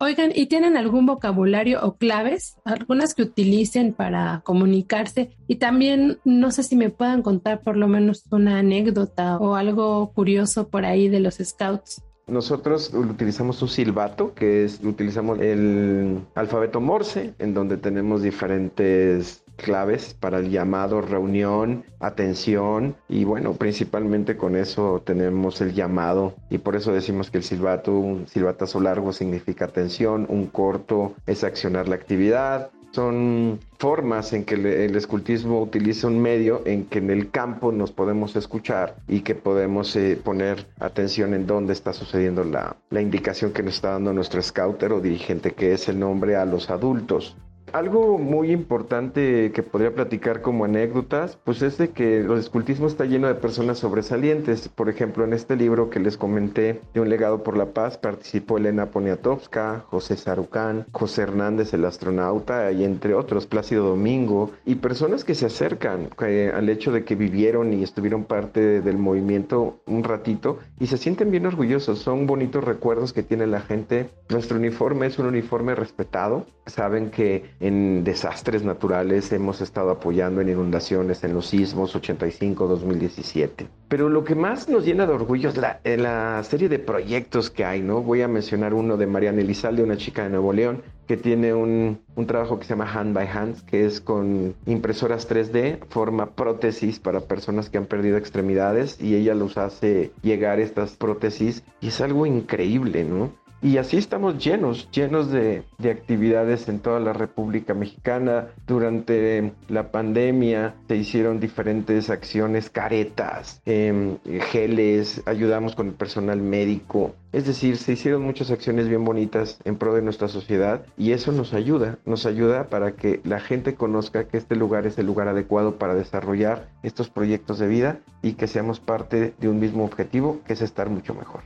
Oigan, 0.01 0.31
¿y 0.33 0.47
tienen 0.47 0.77
algún 0.77 1.07
vocabulario 1.07 1.85
o 1.85 1.97
claves? 1.97 2.57
Algunas 2.65 3.15
que 3.15 3.23
utilicen 3.23 3.93
para 3.93 4.43
comunicarse. 4.45 5.31
Y 5.49 5.57
también 5.57 6.21
no 6.25 6.53
sé 6.53 6.63
si 6.63 6.77
me 6.77 6.89
puedan 6.89 7.23
contar 7.23 7.63
por 7.63 7.77
lo 7.77 7.89
menos 7.89 8.25
una 8.31 8.61
anécdota 8.61 9.39
o 9.39 9.57
algo 9.57 10.13
curioso 10.13 10.69
por 10.69 10.85
ahí 10.85 11.09
de 11.09 11.19
los 11.19 11.39
scouts. 11.43 12.01
Nosotros 12.29 12.95
utilizamos 12.95 13.61
un 13.61 13.69
silbato, 13.69 14.35
que 14.35 14.65
es, 14.65 14.81
utilizamos 14.85 15.41
el 15.41 16.21
alfabeto 16.37 16.81
Morse, 16.81 17.35
en 17.41 17.53
donde 17.53 17.77
tenemos 17.77 18.23
diferentes 18.23 19.43
claves 19.59 20.15
para 20.15 20.39
el 20.39 20.51
llamado, 20.51 21.03
reunión, 21.03 21.85
atención 22.01 22.97
y 23.09 23.25
bueno, 23.25 23.53
principalmente 23.55 24.37
con 24.37 24.57
eso 24.57 25.03
tenemos 25.05 25.61
el 25.61 25.75
llamado 25.75 26.35
y 26.49 26.59
por 26.59 26.77
eso 26.77 26.93
decimos 26.93 27.31
que 27.31 27.39
el 27.39 27.45
silbato, 27.45 27.93
un 27.93 28.27
silbatazo 28.29 28.81
largo 28.81 29.13
significa 29.13 29.67
atención, 29.67 30.27
un 30.29 30.47
corto 30.47 31.15
es 31.27 31.45
accionar 31.45 31.89
la 31.89 31.97
actividad, 31.97 32.71
son 32.93 33.61
formas 33.79 34.33
en 34.33 34.45
que 34.45 34.55
el 34.55 34.97
escultismo 34.97 35.61
utiliza 35.61 36.07
un 36.07 36.21
medio 36.21 36.63
en 36.65 36.87
que 36.87 36.99
en 36.99 37.11
el 37.11 37.31
campo 37.31 37.71
nos 37.71 37.93
podemos 37.93 38.35
escuchar 38.37 38.97
y 39.07 39.21
que 39.21 39.35
podemos 39.35 39.95
eh, 39.97 40.19
poner 40.23 40.67
atención 40.81 41.35
en 41.35 41.47
dónde 41.47 41.75
está 41.75 41.93
sucediendo 41.93 42.45
la, 42.45 42.77
la 42.91 43.03
indicación 43.03 43.53
que 43.53 43.63
nos 43.63 43.75
está 43.75 43.91
dando 43.91 44.13
nuestro 44.13 44.41
scouter 44.41 44.93
o 44.93 45.01
dirigente, 45.01 45.53
que 45.53 45.75
es 45.75 45.89
el 45.89 45.99
nombre 45.99 46.37
a 46.37 46.45
los 46.45 46.71
adultos. 46.71 47.37
Algo 47.73 48.19
muy 48.19 48.51
importante 48.51 49.53
que 49.53 49.63
podría 49.63 49.95
platicar 49.95 50.41
como 50.41 50.65
anécdotas, 50.65 51.37
pues 51.45 51.61
es 51.63 51.77
de 51.77 51.91
que 51.91 52.21
el 52.21 52.33
escultismo 52.33 52.87
está 52.87 53.05
lleno 53.05 53.29
de 53.29 53.35
personas 53.35 53.79
sobresalientes. 53.79 54.69
Por 54.69 54.89
ejemplo, 54.89 55.25
en 55.25 55.33
este 55.33 55.55
libro 55.55 55.91
que 55.91 56.01
les 56.01 56.17
comenté 56.17 56.81
de 56.95 57.01
Un 57.01 57.09
legado 57.09 57.43
por 57.43 57.57
la 57.57 57.67
paz 57.67 57.99
participó 57.99 58.59
Elena 58.59 58.87
Poniatowska, 58.87 59.85
José 59.89 60.17
Sarucán, 60.17 60.87
José 60.93 61.23
Hernández 61.23 61.75
el 61.75 61.85
astronauta 61.85 62.73
y 62.73 62.85
entre 62.85 63.15
otros, 63.15 63.47
Plácido 63.47 63.87
Domingo, 63.87 64.51
y 64.65 64.77
personas 64.77 65.25
que 65.25 65.35
se 65.35 65.47
acercan 65.47 66.09
eh, 66.27 66.51
al 66.55 66.69
hecho 66.69 66.93
de 66.93 67.05
que 67.05 67.15
vivieron 67.15 67.73
y 67.73 67.83
estuvieron 67.83 68.25
parte 68.25 68.81
del 68.81 68.99
movimiento 68.99 69.81
un 69.87 70.05
ratito 70.05 70.59
y 70.81 70.87
se 70.87 70.97
sienten 70.97 71.31
bien 71.31 71.47
orgullosos. 71.47 71.99
Son 71.99 72.27
bonitos 72.27 72.65
recuerdos 72.65 73.13
que 73.13 73.23
tiene 73.23 73.47
la 73.47 73.61
gente. 73.61 74.11
Nuestro 74.29 74.59
uniforme 74.59 75.07
es 75.07 75.19
un 75.19 75.27
uniforme 75.27 75.75
respetado. 75.75 76.47
Saben 76.67 77.11
que 77.11 77.45
en 77.61 78.05
desastres 78.05 78.63
naturales, 78.63 79.33
hemos 79.33 79.61
estado 79.61 79.91
apoyando 79.91 80.41
en 80.41 80.49
inundaciones, 80.49 81.25
en 81.25 81.35
los 81.35 81.47
sismos 81.47 81.95
85-2017. 81.97 83.67
Pero 83.89 84.09
lo 84.09 84.23
que 84.23 84.35
más 84.35 84.69
nos 84.69 84.85
llena 84.85 85.07
de 85.07 85.15
orgullo 85.15 85.49
es 85.49 85.57
la, 85.57 85.81
eh, 85.83 85.97
la, 85.97 86.43
serie 86.45 86.69
de 86.69 86.79
proyectos 86.79 87.51
que 87.51 87.65
hay, 87.65 87.83
¿no? 87.83 88.03
Voy 88.03 88.23
a 88.23 88.29
mencionar 88.29 88.75
uno 88.75 88.97
de 88.97 89.07
Mariana 89.07 89.41
Elizalde, 89.41 89.83
una 89.83 89.97
chica 89.97 90.25
de 90.25 90.31
Nuevo 90.31 90.53
León, 90.53 90.83
que 91.07 91.17
tiene 91.17 91.55
un, 91.55 92.01
un, 92.15 92.27
trabajo 92.27 92.59
que 92.59 92.65
se 92.65 92.71
llama 92.71 92.93
Hand 92.93 93.15
by 93.15 93.27
Hands, 93.27 93.63
que 93.63 93.87
es 93.87 94.01
con 94.01 94.55
impresoras 94.67 95.29
3D, 95.29 95.79
forma 95.89 96.31
prótesis 96.35 97.01
para 97.01 97.21
personas 97.21 97.71
que 97.71 97.79
han 97.79 97.87
perdido 97.87 98.19
extremidades 98.19 99.01
y 99.01 99.17
ella 99.17 99.35
los 99.35 99.57
hace 99.57 100.13
llegar 100.23 100.61
estas 100.61 100.97
prótesis 100.97 101.65
y 101.81 101.89
es 101.89 102.01
algo 102.01 102.27
increíble, 102.27 103.05
¿no? 103.05 103.33
Y 103.61 103.79
así 103.79 103.97
estamos 103.97 104.39
llenos, 104.39 104.89
llenos 104.93 105.33
de, 105.33 105.65
actividades 105.83 106.69
en 106.69 106.79
toda 106.79 107.01
la 107.01 107.13
República 107.13 107.75
Mexicana. 107.75 108.49
Durante 108.69 109.53
la 109.69 109.91
pandemia 109.91 110.77
se 110.87 110.95
hicieron 110.95 111.41
diferentes 111.41 112.09
acciones, 112.09 112.71
caretas, 112.71 113.61
em, 113.67 114.19
geles, 114.53 115.23
ayudamos 115.27 115.75
con 115.75 115.89
el 115.89 115.95
personal 115.95 116.41
médico. 116.41 117.17
Es 117.33 117.47
decir, 117.47 117.77
se 117.79 117.93
hicieron 117.93 118.23
muchas 118.23 118.53
acciones 118.53 118.89
bien 118.89 119.05
bonitas 119.05 119.59
en 119.65 119.77
pro 119.77 119.93
de 119.93 120.03
nuestra 120.03 120.29
sociedad 120.29 120.87
y 120.97 121.11
eso 121.11 121.33
nos 121.33 121.53
ayuda, 121.53 121.99
nos 122.07 122.27
ayuda 122.27 122.69
para 122.69 122.93
que 122.93 123.21
la 123.25 123.41
gente 123.41 123.75
conozca 123.75 124.29
que 124.29 124.37
este 124.37 124.55
lugar 124.55 124.87
es 124.87 124.99
el 124.99 125.07
lugar 125.07 125.27
adecuado 125.27 125.79
para 125.79 125.97
desarrollar 125.97 126.69
estos 126.85 127.11
proyectos 127.11 127.59
de 127.59 127.67
vida 127.67 127.99
y 128.23 128.35
que 128.35 128.47
seamos 128.47 128.79
parte 128.79 129.35
de 129.37 129.49
un 129.49 129.59
mismo 129.59 129.85
objetivo, 129.85 130.41
que 130.47 130.53
es 130.53 130.63
estar 130.63 130.89
mucho 130.91 131.13
mejor. 131.13 131.43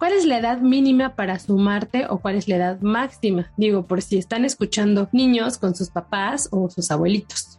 ¿Cuál 0.00 0.14
es 0.14 0.24
la 0.24 0.38
edad 0.38 0.62
mínima 0.62 1.14
para 1.14 1.38
sumarte 1.38 2.06
o 2.08 2.20
cuál 2.20 2.36
es 2.36 2.48
la 2.48 2.56
edad 2.56 2.80
máxima? 2.80 3.50
Digo, 3.58 3.86
por 3.86 4.00
si 4.00 4.16
están 4.16 4.46
escuchando 4.46 5.10
niños 5.12 5.58
con 5.58 5.74
sus 5.74 5.90
papás 5.90 6.48
o 6.52 6.70
sus 6.70 6.90
abuelitos. 6.90 7.58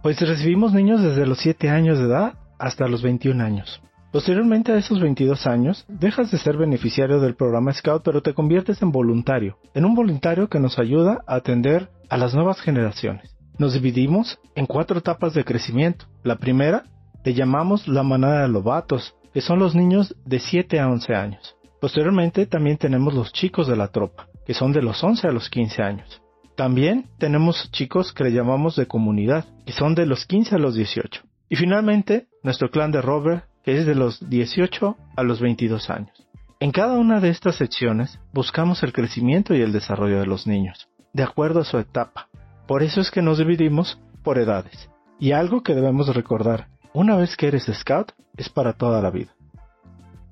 Pues 0.00 0.20
recibimos 0.20 0.72
niños 0.72 1.02
desde 1.02 1.26
los 1.26 1.38
7 1.40 1.70
años 1.70 1.98
de 1.98 2.04
edad 2.04 2.34
hasta 2.60 2.86
los 2.86 3.02
21 3.02 3.42
años. 3.42 3.82
Posteriormente 4.12 4.70
a 4.70 4.76
esos 4.76 5.00
22 5.00 5.48
años, 5.48 5.84
dejas 5.88 6.30
de 6.30 6.38
ser 6.38 6.56
beneficiario 6.56 7.18
del 7.18 7.34
programa 7.34 7.72
Scout, 7.72 8.04
pero 8.04 8.22
te 8.22 8.34
conviertes 8.34 8.80
en 8.80 8.92
voluntario, 8.92 9.58
en 9.74 9.84
un 9.84 9.96
voluntario 9.96 10.48
que 10.48 10.60
nos 10.60 10.78
ayuda 10.78 11.24
a 11.26 11.34
atender 11.34 11.90
a 12.08 12.16
las 12.16 12.36
nuevas 12.36 12.60
generaciones. 12.60 13.34
Nos 13.58 13.74
dividimos 13.74 14.38
en 14.54 14.66
cuatro 14.66 14.98
etapas 14.98 15.34
de 15.34 15.44
crecimiento. 15.44 16.06
La 16.22 16.36
primera, 16.36 16.84
le 17.24 17.34
llamamos 17.34 17.88
la 17.88 18.04
manada 18.04 18.42
de 18.42 18.48
lobatos, 18.48 19.16
que 19.32 19.40
son 19.40 19.58
los 19.58 19.74
niños 19.74 20.14
de 20.24 20.38
7 20.38 20.78
a 20.78 20.88
11 20.88 21.14
años. 21.16 21.56
Posteriormente 21.84 22.46
también 22.46 22.78
tenemos 22.78 23.12
los 23.12 23.30
chicos 23.30 23.68
de 23.68 23.76
la 23.76 23.88
tropa, 23.88 24.26
que 24.46 24.54
son 24.54 24.72
de 24.72 24.80
los 24.80 25.04
11 25.04 25.28
a 25.28 25.32
los 25.32 25.50
15 25.50 25.82
años. 25.82 26.22
También 26.56 27.10
tenemos 27.18 27.70
chicos 27.72 28.14
que 28.14 28.24
le 28.24 28.32
llamamos 28.32 28.74
de 28.74 28.86
comunidad, 28.86 29.44
que 29.66 29.74
son 29.74 29.94
de 29.94 30.06
los 30.06 30.24
15 30.24 30.54
a 30.54 30.58
los 30.58 30.74
18. 30.74 31.20
Y 31.50 31.56
finalmente, 31.56 32.26
nuestro 32.42 32.70
clan 32.70 32.90
de 32.90 33.02
Robert, 33.02 33.44
que 33.62 33.76
es 33.76 33.84
de 33.84 33.94
los 33.94 34.26
18 34.30 34.96
a 35.14 35.22
los 35.24 35.42
22 35.42 35.90
años. 35.90 36.26
En 36.58 36.70
cada 36.70 36.98
una 36.98 37.20
de 37.20 37.28
estas 37.28 37.56
secciones 37.56 38.18
buscamos 38.32 38.82
el 38.82 38.94
crecimiento 38.94 39.54
y 39.54 39.60
el 39.60 39.72
desarrollo 39.72 40.20
de 40.20 40.26
los 40.26 40.46
niños, 40.46 40.88
de 41.12 41.22
acuerdo 41.22 41.60
a 41.60 41.64
su 41.64 41.76
etapa. 41.76 42.28
Por 42.66 42.82
eso 42.82 43.02
es 43.02 43.10
que 43.10 43.20
nos 43.20 43.36
dividimos 43.36 44.00
por 44.22 44.38
edades. 44.38 44.88
Y 45.20 45.32
algo 45.32 45.62
que 45.62 45.74
debemos 45.74 46.08
recordar, 46.16 46.68
una 46.94 47.14
vez 47.16 47.36
que 47.36 47.48
eres 47.48 47.70
scout, 47.74 48.12
es 48.38 48.48
para 48.48 48.72
toda 48.72 49.02
la 49.02 49.10
vida. 49.10 49.34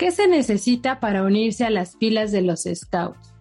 ¿Qué 0.02 0.10
se 0.10 0.26
necesita 0.26 0.98
para 0.98 1.22
unirse 1.22 1.64
a 1.64 1.70
las 1.70 1.96
filas 1.96 2.32
de 2.32 2.42
los 2.42 2.62
Scouts? 2.62 3.32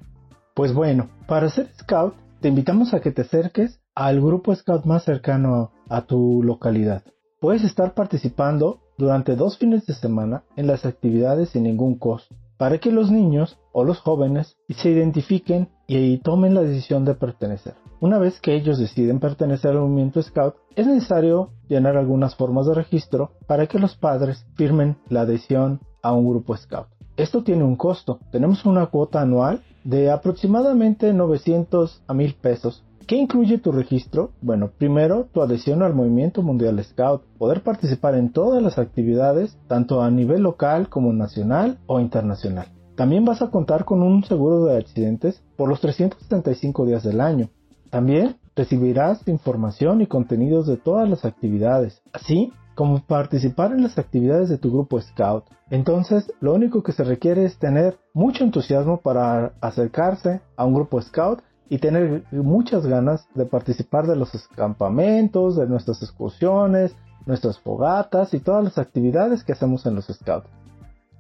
Pues 0.54 0.76
bueno, 0.76 1.10
para 1.28 1.50
ser 1.50 1.72
Scout, 1.74 2.14
te 2.40 2.50
invitamos 2.50 2.94
a 2.94 3.00
que 3.00 3.10
te 3.10 3.24
acerques 3.24 3.82
al 3.96 4.22
grupo 4.22 4.54
Scout 4.54 4.86
más 4.86 5.04
cercano 5.04 5.72
a 5.90 6.06
tu 6.06 6.44
localidad. 6.44 7.02
Puedes 7.40 7.64
estar 7.64 7.96
participando 7.96 8.80
durante 8.96 9.36
dos 9.36 9.58
fines 9.58 9.88
de 9.88 9.96
semana 9.96 10.44
en 10.56 10.68
las 10.68 10.86
actividades 10.86 11.50
sin 11.50 11.64
ningún 11.64 11.98
costo, 11.98 12.36
para 12.58 12.78
que 12.78 12.92
los 12.92 13.10
niños 13.10 13.58
o 13.72 13.84
los 13.84 14.00
jóvenes 14.00 14.56
se 14.70 14.92
identifiquen 14.92 15.70
y 15.88 16.20
tomen 16.20 16.54
la 16.54 16.62
decisión 16.62 17.06
de 17.06 17.16
pertenecer. 17.16 17.74
Una 18.02 18.20
vez 18.20 18.40
que 18.40 18.54
ellos 18.54 18.78
deciden 18.78 19.20
pertenecer 19.20 19.72
al 19.72 19.80
movimiento 19.80 20.22
Scout, 20.22 20.54
es 20.76 20.86
necesario 20.86 21.54
llenar 21.68 21.98
algunas 21.98 22.36
formas 22.36 22.68
de 22.68 22.76
registro 22.76 23.32
para 23.48 23.66
que 23.66 23.80
los 23.80 23.96
padres 23.96 24.46
firmen 24.56 24.98
la 25.10 25.22
adhesión 25.22 25.80
a 26.02 26.14
un 26.14 26.30
grupo 26.30 26.56
Scout. 26.56 26.88
Esto 27.18 27.44
tiene 27.44 27.64
un 27.64 27.76
costo. 27.76 28.20
Tenemos 28.32 28.66
una 28.66 28.88
cuota 28.88 29.22
anual 29.22 29.62
de 29.84 30.10
aproximadamente 30.12 31.14
900 31.14 32.04
a 32.08 32.14
1000 32.14 32.36
pesos. 32.36 32.84
¿Qué 33.08 33.16
incluye 33.18 33.58
tu 33.58 33.72
registro? 33.72 34.32
Bueno, 34.42 34.72
primero 34.78 35.28
tu 35.34 35.42
adhesión 35.42 35.84
al 35.84 35.94
movimiento 35.94 36.44
mundial 36.44 36.82
Scout, 36.84 37.24
poder 37.38 37.62
participar 37.62 38.16
en 38.16 38.32
todas 38.32 38.64
las 38.64 38.78
actividades, 38.78 39.58
tanto 39.68 40.02
a 40.02 40.10
nivel 40.10 40.44
local 40.44 40.88
como 40.88 41.12
nacional 41.12 41.80
o 41.88 42.00
internacional. 42.00 42.68
También 42.96 43.26
vas 43.26 43.42
a 43.42 43.50
contar 43.50 43.86
con 43.86 44.02
un 44.02 44.24
seguro 44.24 44.66
de 44.66 44.78
accidentes 44.78 45.44
por 45.58 45.68
los 45.68 45.82
375 45.82 46.86
días 46.86 47.04
del 47.04 47.20
año. 47.20 47.50
También 47.90 48.38
recibirás 48.56 49.28
información 49.28 50.02
y 50.02 50.08
contenidos 50.08 50.68
de 50.68 50.78
todas 50.78 51.10
las 51.10 51.26
actividades, 51.26 52.02
así 52.14 52.54
como 52.82 53.06
participar 53.06 53.74
en 53.74 53.84
las 53.84 54.00
actividades 54.00 54.50
de 54.50 54.58
tu 54.58 54.72
grupo 54.72 55.00
Scout. 55.00 55.46
Entonces, 55.70 56.34
lo 56.40 56.56
único 56.56 56.82
que 56.82 56.94
se 56.94 57.04
requiere 57.04 57.46
es 57.46 57.60
tener 57.60 58.00
mucho 58.12 58.44
entusiasmo 58.44 59.02
para 59.02 59.54
acercarse 59.62 60.42
a 60.56 60.66
un 60.66 60.74
grupo 60.74 61.00
Scout 61.00 61.44
y 61.70 61.78
tener 61.78 62.24
muchas 62.32 62.88
ganas 62.88 63.28
de 63.36 63.46
participar 63.46 64.08
de 64.08 64.16
los 64.16 64.32
campamentos, 64.56 65.58
de 65.58 65.68
nuestras 65.68 66.02
excursiones, 66.02 66.96
nuestras 67.28 67.60
fogatas 67.60 68.34
y 68.34 68.40
todas 68.40 68.64
las 68.64 68.80
actividades 68.80 69.44
que 69.44 69.52
hacemos 69.52 69.86
en 69.86 69.94
los 69.94 70.08
Scouts. 70.08 70.50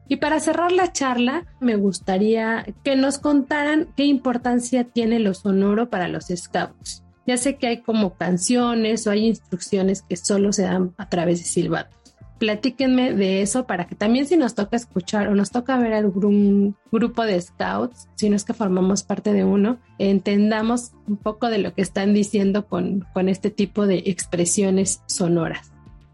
Y 0.07 0.15
para 0.15 0.39
cerrar 0.39 0.71
la 0.71 0.91
charla, 0.91 1.45
me 1.59 1.75
gustaría 1.75 2.65
que 2.83 2.95
nos 2.95 3.19
contaran 3.19 3.89
qué 3.95 4.05
importancia 4.05 4.83
tiene 4.83 5.19
lo 5.19 5.35
sonoro 5.35 5.91
para 5.91 6.07
los 6.07 6.25
scouts. 6.25 7.03
Ya 7.31 7.37
sé 7.37 7.55
que 7.55 7.67
hay 7.67 7.77
como 7.77 8.15
canciones 8.15 9.07
o 9.07 9.11
hay 9.11 9.25
instrucciones 9.25 10.01
que 10.01 10.17
solo 10.17 10.51
se 10.51 10.63
dan 10.63 10.93
a 10.97 11.07
través 11.07 11.39
de 11.39 11.45
silbatos. 11.45 11.97
Platíquenme 12.39 13.13
de 13.13 13.41
eso 13.41 13.65
para 13.65 13.87
que 13.87 13.95
también 13.95 14.25
si 14.25 14.35
nos 14.35 14.53
toca 14.53 14.75
escuchar 14.75 15.29
o 15.29 15.33
nos 15.33 15.49
toca 15.49 15.77
ver 15.77 15.93
algún 15.93 16.75
grupo 16.91 17.23
de 17.23 17.39
scouts, 17.39 18.09
si 18.15 18.29
no 18.29 18.35
es 18.35 18.43
que 18.43 18.53
formamos 18.53 19.03
parte 19.03 19.31
de 19.31 19.45
uno, 19.45 19.79
entendamos 19.97 20.91
un 21.07 21.15
poco 21.15 21.47
de 21.47 21.59
lo 21.59 21.73
que 21.73 21.81
están 21.81 22.13
diciendo 22.13 22.67
con, 22.67 23.07
con 23.13 23.29
este 23.29 23.49
tipo 23.49 23.87
de 23.87 24.03
expresiones 24.07 25.01
sonoras. 25.05 25.71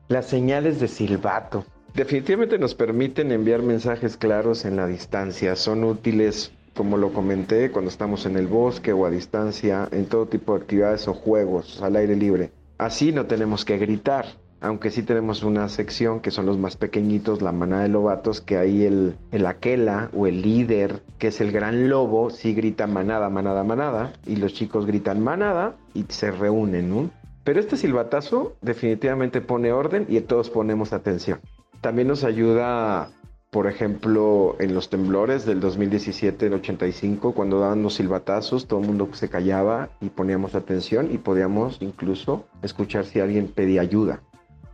Las 0.09 0.27
señales 0.27 0.79
de 0.79 0.87
silbato. 0.87 1.65
Definitivamente 1.95 2.59
nos 2.59 2.75
permiten 2.75 3.31
enviar 3.31 3.63
mensajes 3.63 4.17
claros 4.17 4.65
en 4.65 4.75
la 4.75 4.85
distancia. 4.85 5.55
Son 5.55 5.83
útiles 5.83 6.51
como 6.77 6.95
lo 6.95 7.11
comenté, 7.11 7.71
cuando 7.71 7.89
estamos 7.89 8.25
en 8.27 8.37
el 8.37 8.47
bosque 8.47 8.93
o 8.93 9.05
a 9.05 9.09
distancia, 9.09 9.89
en 9.91 10.05
todo 10.05 10.27
tipo 10.27 10.53
de 10.53 10.61
actividades 10.61 11.07
o 11.07 11.13
juegos 11.13 11.81
al 11.81 11.95
aire 11.95 12.15
libre. 12.15 12.51
Así 12.77 13.11
no 13.11 13.25
tenemos 13.25 13.65
que 13.65 13.79
gritar, 13.79 14.25
aunque 14.61 14.91
sí 14.91 15.01
tenemos 15.01 15.41
una 15.41 15.67
sección 15.69 16.19
que 16.19 16.29
son 16.29 16.45
los 16.45 16.59
más 16.59 16.77
pequeñitos, 16.77 17.41
la 17.41 17.51
manada 17.51 17.83
de 17.83 17.89
lobatos, 17.89 18.41
que 18.41 18.57
ahí 18.57 18.85
el, 18.85 19.15
el 19.31 19.45
aquela 19.47 20.11
o 20.15 20.27
el 20.27 20.43
líder, 20.43 21.01
que 21.17 21.27
es 21.27 21.41
el 21.41 21.51
gran 21.51 21.89
lobo, 21.89 22.29
sí 22.29 22.53
grita 22.53 22.85
manada, 22.85 23.29
manada, 23.29 23.63
manada, 23.63 24.13
y 24.27 24.35
los 24.35 24.53
chicos 24.53 24.85
gritan 24.85 25.23
manada 25.23 25.75
y 25.95 26.05
se 26.09 26.31
reúnen, 26.31 26.89
¿no? 26.89 27.09
Pero 27.43 27.59
este 27.59 27.77
silbatazo 27.77 28.55
definitivamente 28.61 29.41
pone 29.41 29.71
orden 29.71 30.05
y 30.09 30.19
todos 30.21 30.49
ponemos 30.51 30.93
atención. 30.93 31.39
También 31.81 32.07
nos 32.07 32.23
ayuda 32.23 33.09
por 33.49 33.67
ejemplo, 33.67 34.57
en 34.59 34.73
los 34.73 34.89
temblores 34.89 35.45
del 35.45 35.61
2017, 35.61 36.47
el 36.47 36.53
85, 36.55 37.33
cuando 37.33 37.59
daban 37.59 37.81
los 37.81 37.95
silbatazos, 37.95 38.67
todo 38.67 38.81
el 38.81 38.87
mundo 38.87 39.07
se 39.13 39.29
callaba 39.29 39.89
y 40.01 40.09
poníamos 40.09 40.53
atención 40.53 41.09
y 41.13 41.17
podíamos 41.17 41.77
incluso 41.79 42.45
escuchar 42.61 43.05
si 43.05 43.21
alguien 43.21 43.47
pedía 43.47 43.81
ayuda. 43.81 44.21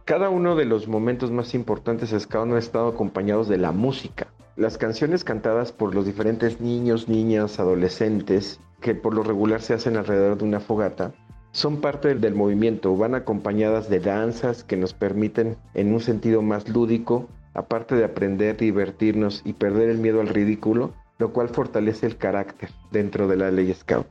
Cada 0.06 0.30
uno 0.30 0.56
de 0.56 0.66
los 0.66 0.88
momentos 0.88 1.30
más 1.32 1.54
importantes 1.54 2.12
de 2.12 2.20
Scout 2.20 2.50
han 2.50 2.58
estado 2.58 2.88
acompañados 2.88 3.48
de 3.48 3.58
la 3.58 3.72
música. 3.72 4.28
Las 4.56 4.78
canciones 4.78 5.24
cantadas 5.24 5.72
por 5.72 5.94
los 5.94 6.06
diferentes 6.06 6.60
niños, 6.60 7.08
niñas, 7.08 7.60
adolescentes, 7.60 8.60
que 8.82 8.96
por 8.96 9.14
lo 9.14 9.24
regular 9.24 9.62
se 9.62 9.76
hacen 9.76 9.98
alrededor 9.98 10.38
de 10.40 10.46
una 10.46 10.60
fogata, 10.60 11.14
son 11.52 11.82
parte 11.82 12.16
del 12.16 12.34
movimiento, 12.34 12.98
van 12.98 13.14
acompañadas 13.14 13.88
de 13.88 14.00
danzas 14.00 14.64
que 14.64 14.76
nos 14.76 14.96
permiten, 14.96 15.58
en 15.76 15.94
un 15.94 16.00
sentido 16.00 16.42
más 16.42 16.68
lúdico, 16.68 17.30
aparte 17.54 17.96
de 17.96 18.06
aprender, 18.06 18.58
divertirnos 18.58 19.42
y 19.46 19.54
perder 19.54 19.90
el 19.90 19.98
miedo 19.98 20.22
al 20.22 20.28
ridículo, 20.28 20.94
lo 21.18 21.34
cual 21.34 21.50
fortalece 21.50 22.06
el 22.06 22.18
carácter 22.18 22.70
dentro 22.92 23.28
de 23.28 23.38
la 23.38 23.52
ley 23.52 23.74
Scout. 23.74 24.08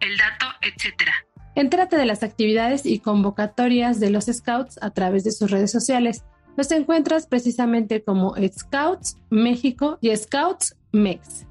El 0.00 0.16
dato, 0.16 0.46
etcétera. 0.62 1.12
Entrate 1.54 1.96
de 1.96 2.06
las 2.06 2.22
actividades 2.22 2.86
y 2.86 3.00
convocatorias 3.00 4.00
de 4.00 4.10
los 4.10 4.26
Scouts 4.26 4.78
a 4.82 4.90
través 4.90 5.24
de 5.24 5.32
sus 5.32 5.50
redes 5.50 5.70
sociales. 5.70 6.24
Los 6.56 6.70
encuentras 6.70 7.26
precisamente 7.26 8.02
como 8.02 8.34
Scouts 8.36 9.18
México 9.30 9.98
y 10.00 10.16
Scouts 10.16 10.76
Mex. 10.92 11.46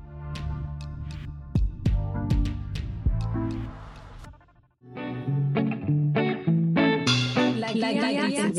La, 7.75 7.91
guía, 7.91 8.51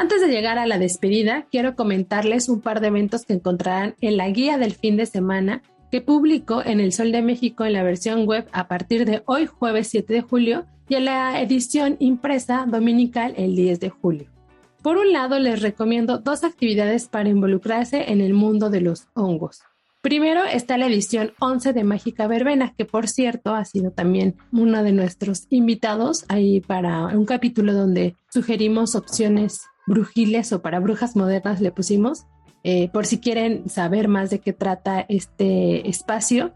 antes 0.00 0.22
de 0.22 0.28
llegar 0.28 0.58
a 0.58 0.66
la 0.66 0.78
despedida, 0.78 1.46
quiero 1.50 1.76
comentarles 1.76 2.48
un 2.48 2.62
par 2.62 2.80
de 2.80 2.86
eventos 2.86 3.26
que 3.26 3.34
encontrarán 3.34 3.96
en 4.00 4.16
la 4.16 4.30
guía 4.30 4.56
del 4.56 4.72
fin 4.72 4.96
de 4.96 5.04
semana 5.04 5.62
que 5.90 6.00
publico 6.00 6.64
en 6.64 6.80
El 6.80 6.94
Sol 6.94 7.12
de 7.12 7.20
México 7.20 7.66
en 7.66 7.74
la 7.74 7.82
versión 7.82 8.24
web 8.24 8.48
a 8.50 8.66
partir 8.66 9.04
de 9.04 9.22
hoy 9.26 9.44
jueves 9.44 9.88
7 9.88 10.14
de 10.14 10.22
julio 10.22 10.64
y 10.88 10.94
en 10.94 11.04
la 11.04 11.42
edición 11.42 11.96
impresa 11.98 12.64
dominical 12.66 13.34
el 13.36 13.54
10 13.54 13.78
de 13.78 13.90
julio. 13.90 14.30
Por 14.82 14.96
un 14.96 15.12
lado, 15.12 15.38
les 15.38 15.60
recomiendo 15.60 16.16
dos 16.16 16.44
actividades 16.44 17.06
para 17.06 17.28
involucrarse 17.28 18.10
en 18.10 18.22
el 18.22 18.32
mundo 18.32 18.70
de 18.70 18.80
los 18.80 19.06
hongos. 19.12 19.60
Primero 20.00 20.44
está 20.44 20.78
la 20.78 20.86
edición 20.86 21.32
11 21.40 21.74
de 21.74 21.84
Mágica 21.84 22.26
Verbena, 22.26 22.72
que 22.74 22.86
por 22.86 23.06
cierto 23.06 23.54
ha 23.54 23.66
sido 23.66 23.90
también 23.90 24.34
uno 24.50 24.82
de 24.82 24.92
nuestros 24.92 25.46
invitados 25.50 26.24
ahí 26.28 26.62
para 26.62 27.08
un 27.08 27.26
capítulo 27.26 27.74
donde 27.74 28.16
sugerimos 28.30 28.94
opciones 28.94 29.66
brujiles 29.90 30.52
o 30.52 30.62
para 30.62 30.78
brujas 30.78 31.16
modernas 31.16 31.60
le 31.60 31.72
pusimos, 31.72 32.24
eh, 32.62 32.88
por 32.92 33.06
si 33.06 33.18
quieren 33.18 33.68
saber 33.68 34.06
más 34.08 34.30
de 34.30 34.38
qué 34.38 34.52
trata 34.52 35.04
este 35.08 35.88
espacio. 35.88 36.52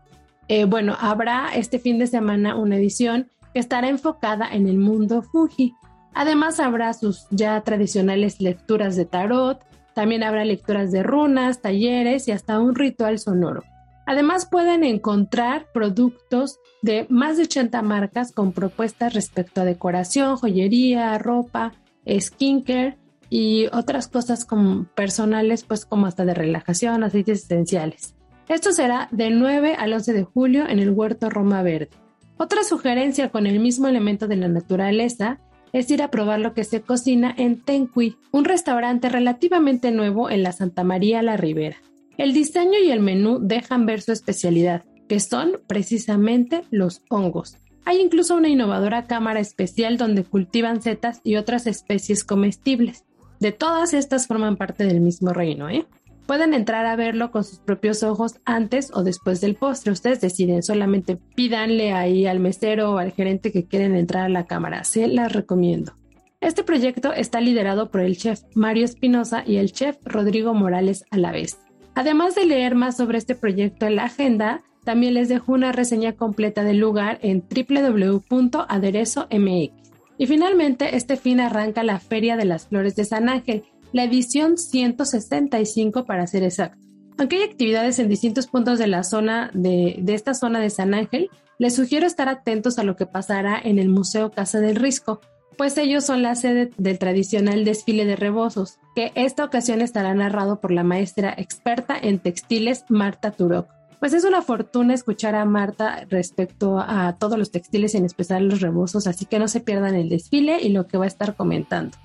Eh, 0.49 0.65
bueno, 0.65 0.97
habrá 0.99 1.49
este 1.55 1.79
fin 1.79 1.99
de 1.99 2.07
semana 2.07 2.57
una 2.57 2.77
edición 2.77 3.29
que 3.53 3.61
estará 3.61 3.89
enfocada 3.89 4.49
en 4.51 4.69
el 4.69 4.79
mundo 4.79 5.23
Fuji. 5.23 5.75
Además 6.15 6.61
habrá 6.61 6.93
sus 6.93 7.27
ya 7.31 7.61
tradicionales 7.63 8.41
lecturas 8.41 8.95
de 8.95 9.05
tarot, 9.05 9.65
también 9.95 10.23
habrá 10.23 10.45
lecturas 10.45 10.93
de 10.93 11.03
runas, 11.03 11.61
talleres 11.61 12.29
y 12.29 12.33
hasta 12.33 12.61
un 12.61 12.75
ritual 12.75 13.19
sonoro. 13.19 13.65
Además 14.07 14.47
pueden 14.47 14.85
encontrar 14.85 15.67
productos 15.73 16.59
de 16.83 17.07
más 17.09 17.37
de 17.37 17.45
80 17.45 17.83
marcas 17.83 18.33
con 18.33 18.53
propuestas 18.53 19.15
respecto 19.15 19.63
a 19.63 19.65
decoración, 19.65 20.37
joyería, 20.37 21.17
ropa, 21.19 21.73
skincare 22.07 22.99
y 23.37 23.67
otras 23.73 24.07
cosas 24.07 24.45
como 24.45 24.85
personales, 24.95 25.65
pues 25.65 25.85
como 25.85 26.07
hasta 26.07 26.25
de 26.25 26.35
relajación, 26.35 27.03
aceites 27.03 27.43
esenciales. 27.43 28.15
Esto 28.49 28.71
será 28.71 29.09
del 29.11 29.41
9 29.41 29.75
al 29.77 29.93
11 29.93 30.13
de 30.13 30.23
julio 30.23 30.69
en 30.69 30.79
el 30.79 30.91
Huerto 30.91 31.31
Roma 31.31 31.61
Verde. 31.65 31.91
Otra 32.37 32.63
sugerencia 32.63 33.31
con 33.31 33.49
el 33.49 33.59
mismo 33.59 33.89
elemento 33.89 34.29
de 34.29 34.37
la 34.37 34.47
naturaleza 34.47 35.41
es 35.73 35.91
ir 35.91 36.01
a 36.05 36.13
probar 36.13 36.39
lo 36.39 36.55
que 36.55 36.63
se 36.63 36.83
cocina 36.83 37.35
en 37.37 37.61
Tencui, 37.61 38.17
un 38.31 38.45
restaurante 38.45 39.09
relativamente 39.09 39.91
nuevo 39.91 40.31
en 40.31 40.45
la 40.45 40.53
Santa 40.53 40.85
María 40.85 41.21
la 41.21 41.37
Ribera. 41.37 41.79
El 42.17 42.35
diseño 42.35 42.79
y 42.79 42.93
el 42.93 43.01
menú 43.01 43.41
dejan 43.43 43.85
ver 43.85 44.01
su 44.01 44.13
especialidad, 44.13 44.85
que 45.09 45.19
son 45.19 45.59
precisamente 45.67 46.63
los 46.71 47.03
hongos. 47.09 47.57
Hay 47.85 48.01
incluso 48.01 48.37
una 48.37 48.49
innovadora 48.49 49.09
cámara 49.09 49.41
especial 49.41 49.97
donde 49.97 50.23
cultivan 50.23 50.83
setas 50.83 51.21
y 51.25 51.35
otras 51.35 51.67
especies 51.67 52.23
comestibles. 52.23 53.05
De 53.45 53.53
todas 53.53 53.93
estas 53.93 54.27
forman 54.27 54.57
parte 54.57 54.85
del 54.85 55.03
mismo 55.03 55.35
reino, 55.35 55.69
¿eh? 55.69 55.85
Pueden 56.27 56.55
entrar 56.55 56.87
a 56.87 56.97
verlo 56.97 57.31
con 57.31 57.45
sus 57.45 57.59
propios 57.59 58.03
ojos 58.03 58.37
antes 58.47 58.91
o 58.95 59.03
después 59.03 59.43
del 59.43 59.55
postre. 59.55 59.93
Ustedes 59.93 60.23
deciden, 60.23 60.63
solamente 60.63 61.19
pídanle 61.35 61.93
ahí 61.93 62.25
al 62.25 62.41
mesero 62.41 62.93
o 62.93 62.97
al 62.97 63.13
gerente 63.13 63.53
que 63.53 63.67
quieren 63.67 63.97
entrar 63.97 64.25
a 64.25 64.31
la 64.31 64.47
cámara. 64.47 64.85
Se 64.85 65.07
las 65.09 65.31
recomiendo. 65.31 65.93
Este 66.41 66.65
proyecto 66.65 67.13
está 67.13 67.43
liderado 67.43 67.91
por 67.91 68.01
el 68.01 68.17
chef 68.17 68.41
Mario 68.55 68.87
Espinosa 68.87 69.45
y 69.47 69.57
el 69.57 69.73
chef 69.73 69.99
Rodrigo 70.05 70.55
Morales 70.55 71.05
a 71.11 71.19
la 71.19 71.31
vez. 71.31 71.59
Además 71.95 72.35
de 72.35 72.47
leer 72.47 72.75
más 72.75 72.97
sobre 72.97 73.19
este 73.19 73.35
proyecto 73.35 73.85
en 73.85 73.97
la 73.97 74.05
agenda, 74.05 74.63
también 74.85 75.13
les 75.13 75.29
dejo 75.29 75.53
una 75.53 75.71
reseña 75.71 76.15
completa 76.15 76.65
del 76.65 76.79
lugar 76.79 77.19
en 77.21 77.43
www.aderezomx. 77.43 79.84
Y 80.19 80.27
finalmente, 80.27 80.97
este 80.97 81.17
fin 81.17 81.41
arranca 81.41 81.83
la 81.83 81.99
Feria 81.99 82.37
de 82.37 82.45
las 82.45 82.69
Flores 82.69 82.97
de 82.97 83.05
San 83.05 83.29
Ángel, 83.29 83.65
la 83.93 84.05
edición 84.05 84.59
165 84.59 86.05
para 86.05 86.27
ser 86.27 86.43
exacto. 86.43 86.79
Aunque 87.19 87.37
hay 87.37 87.43
actividades 87.43 87.99
en 87.99 88.09
distintos 88.09 88.47
puntos 88.49 88.79
de 88.79 88.89
la 88.89 89.05
zona 89.05 89.51
de, 89.55 89.97
de, 90.01 90.15
esta 90.15 90.35
zona 90.35 90.61
de 90.61 90.71
San 90.71 90.95
Ángel, 90.95 91.31
les 91.59 91.75
sugiero 91.75 92.07
estar 92.07 92.29
atentos 92.29 92.79
a 92.79 92.83
lo 92.83 92.97
que 92.97 93.07
pasará 93.07 93.61
en 93.63 93.79
el 93.79 93.89
Museo 93.89 94.33
Casa 94.33 94.61
del 94.61 94.77
Risco, 94.77 95.21
pues 95.57 95.79
ellos 95.79 96.05
son 96.05 96.23
la 96.23 96.35
sede 96.35 96.71
del 96.77 96.99
tradicional 96.99 97.65
desfile 97.65 98.05
de 98.05 98.17
rebozos, 98.17 98.79
que 98.95 99.13
esta 99.15 99.45
ocasión 99.45 99.81
estará 99.81 100.15
narrado 100.15 100.61
por 100.61 100.73
la 100.73 100.83
maestra 100.83 101.35
experta 101.37 101.97
en 102.01 102.19
textiles 102.19 102.85
Marta 102.89 103.31
Turok. 103.31 103.69
Pues 104.05 104.13
es 104.13 104.25
una 104.25 104.43
fortuna 104.43 104.93
escuchar 104.93 105.35
a 105.35 105.47
Marta 105.47 106.05
respecto 106.11 106.79
a 106.79 107.17
todos 107.19 107.39
los 107.39 107.51
textiles, 107.51 107.95
en 107.95 108.05
especial 108.05 108.47
los 108.47 108.61
rebozos, 108.61 109.07
así 109.07 109.25
que 109.25 109.39
no 109.39 109.49
se 109.49 109.61
pierdan 109.61 109.95
el 109.95 110.11
desfile 110.11 110.61
y 110.61 110.69
lo 110.69 110.87
que 110.87 110.99
va 110.99 111.05
a 111.05 111.09
estar 111.09 111.37
comentando. 111.37 111.97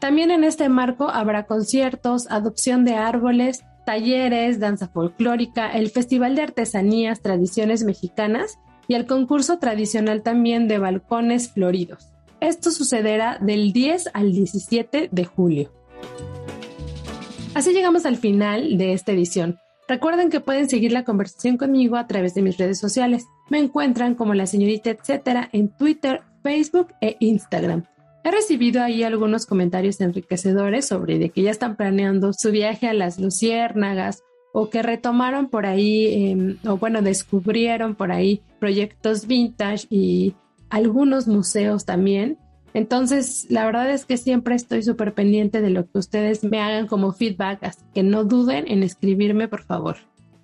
También 0.00 0.32
en 0.32 0.42
este 0.42 0.68
marco 0.68 1.08
habrá 1.08 1.44
conciertos, 1.44 2.28
adopción 2.28 2.84
de 2.84 2.96
árboles, 2.96 3.62
talleres, 3.86 4.58
danza 4.58 4.88
folclórica, 4.88 5.70
el 5.70 5.90
Festival 5.90 6.34
de 6.34 6.42
Artesanías, 6.42 7.20
Tradiciones 7.20 7.84
Mexicanas 7.84 8.58
y 8.88 8.94
el 8.94 9.06
concurso 9.06 9.60
tradicional 9.60 10.22
también 10.22 10.66
de 10.66 10.78
balcones 10.78 11.52
floridos. 11.52 12.08
Esto 12.40 12.72
sucederá 12.72 13.38
del 13.40 13.72
10 13.72 14.10
al 14.12 14.32
17 14.32 15.08
de 15.12 15.24
julio. 15.24 15.70
Así 17.54 17.72
llegamos 17.72 18.06
al 18.06 18.16
final 18.16 18.76
de 18.76 18.92
esta 18.92 19.12
edición. 19.12 19.60
Recuerden 19.88 20.30
que 20.30 20.40
pueden 20.40 20.68
seguir 20.68 20.92
la 20.92 21.04
conversación 21.04 21.56
conmigo 21.58 21.96
a 21.96 22.06
través 22.06 22.34
de 22.34 22.42
mis 22.42 22.56
redes 22.56 22.78
sociales. 22.78 23.26
Me 23.50 23.58
encuentran 23.58 24.14
como 24.14 24.34
la 24.34 24.46
señorita 24.46 24.90
etcétera 24.90 25.48
en 25.52 25.68
Twitter, 25.68 26.22
Facebook 26.42 26.88
e 27.00 27.16
Instagram. 27.20 27.84
He 28.24 28.30
recibido 28.30 28.82
ahí 28.82 29.02
algunos 29.02 29.44
comentarios 29.44 30.00
enriquecedores 30.00 30.86
sobre 30.86 31.18
de 31.18 31.28
que 31.28 31.42
ya 31.42 31.50
están 31.50 31.76
planeando 31.76 32.32
su 32.32 32.50
viaje 32.50 32.88
a 32.88 32.94
las 32.94 33.20
Luciérnagas 33.20 34.22
o 34.54 34.70
que 34.70 34.82
retomaron 34.82 35.48
por 35.48 35.66
ahí, 35.66 36.30
em, 36.30 36.56
o 36.66 36.78
bueno, 36.78 37.02
descubrieron 37.02 37.94
por 37.94 38.12
ahí 38.12 38.40
proyectos 38.60 39.26
vintage 39.26 39.86
y 39.90 40.34
algunos 40.70 41.28
museos 41.28 41.84
también. 41.84 42.38
Entonces, 42.74 43.46
la 43.48 43.64
verdad 43.64 43.90
es 43.90 44.04
que 44.04 44.16
siempre 44.16 44.56
estoy 44.56 44.82
súper 44.82 45.14
pendiente 45.14 45.62
de 45.62 45.70
lo 45.70 45.88
que 45.88 45.98
ustedes 45.98 46.42
me 46.42 46.60
hagan 46.60 46.88
como 46.88 47.12
feedback, 47.12 47.62
así 47.62 47.84
que 47.94 48.02
no 48.02 48.24
duden 48.24 48.64
en 48.66 48.82
escribirme, 48.82 49.46
por 49.46 49.62
favor. 49.62 49.98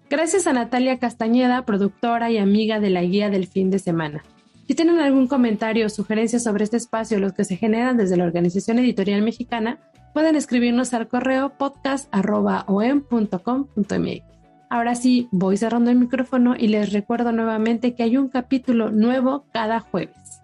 Gracias 0.08 0.46
a 0.46 0.52
Natalia 0.52 0.98
Castañeda, 0.98 1.66
productora 1.66 2.30
y 2.30 2.38
amiga 2.38 2.78
de 2.78 2.90
la 2.90 3.02
guía 3.02 3.30
del 3.30 3.48
fin 3.48 3.70
de 3.70 3.80
semana. 3.80 4.22
Si 4.68 4.76
tienen 4.76 5.00
algún 5.00 5.26
comentario 5.26 5.86
o 5.86 5.88
sugerencia 5.88 6.38
sobre 6.38 6.62
este 6.62 6.76
espacio, 6.76 7.18
los 7.18 7.32
que 7.32 7.44
se 7.44 7.56
generan 7.56 7.96
desde 7.96 8.16
la 8.16 8.22
Organización 8.24 8.78
Editorial 8.78 9.22
Mexicana, 9.22 9.80
pueden 10.14 10.36
escribirnos 10.36 10.94
al 10.94 11.08
correo 11.08 11.54
podcast.om.com.mx. 11.58 14.22
Ahora 14.68 14.94
sí, 14.94 15.26
voy 15.32 15.56
cerrando 15.56 15.90
el 15.90 15.96
micrófono 15.96 16.54
y 16.56 16.68
les 16.68 16.92
recuerdo 16.92 17.32
nuevamente 17.32 17.96
que 17.96 18.04
hay 18.04 18.16
un 18.16 18.28
capítulo 18.28 18.92
nuevo 18.92 19.46
cada 19.52 19.80
jueves. 19.80 20.40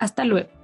Hasta 0.00 0.24
luego. 0.24 0.63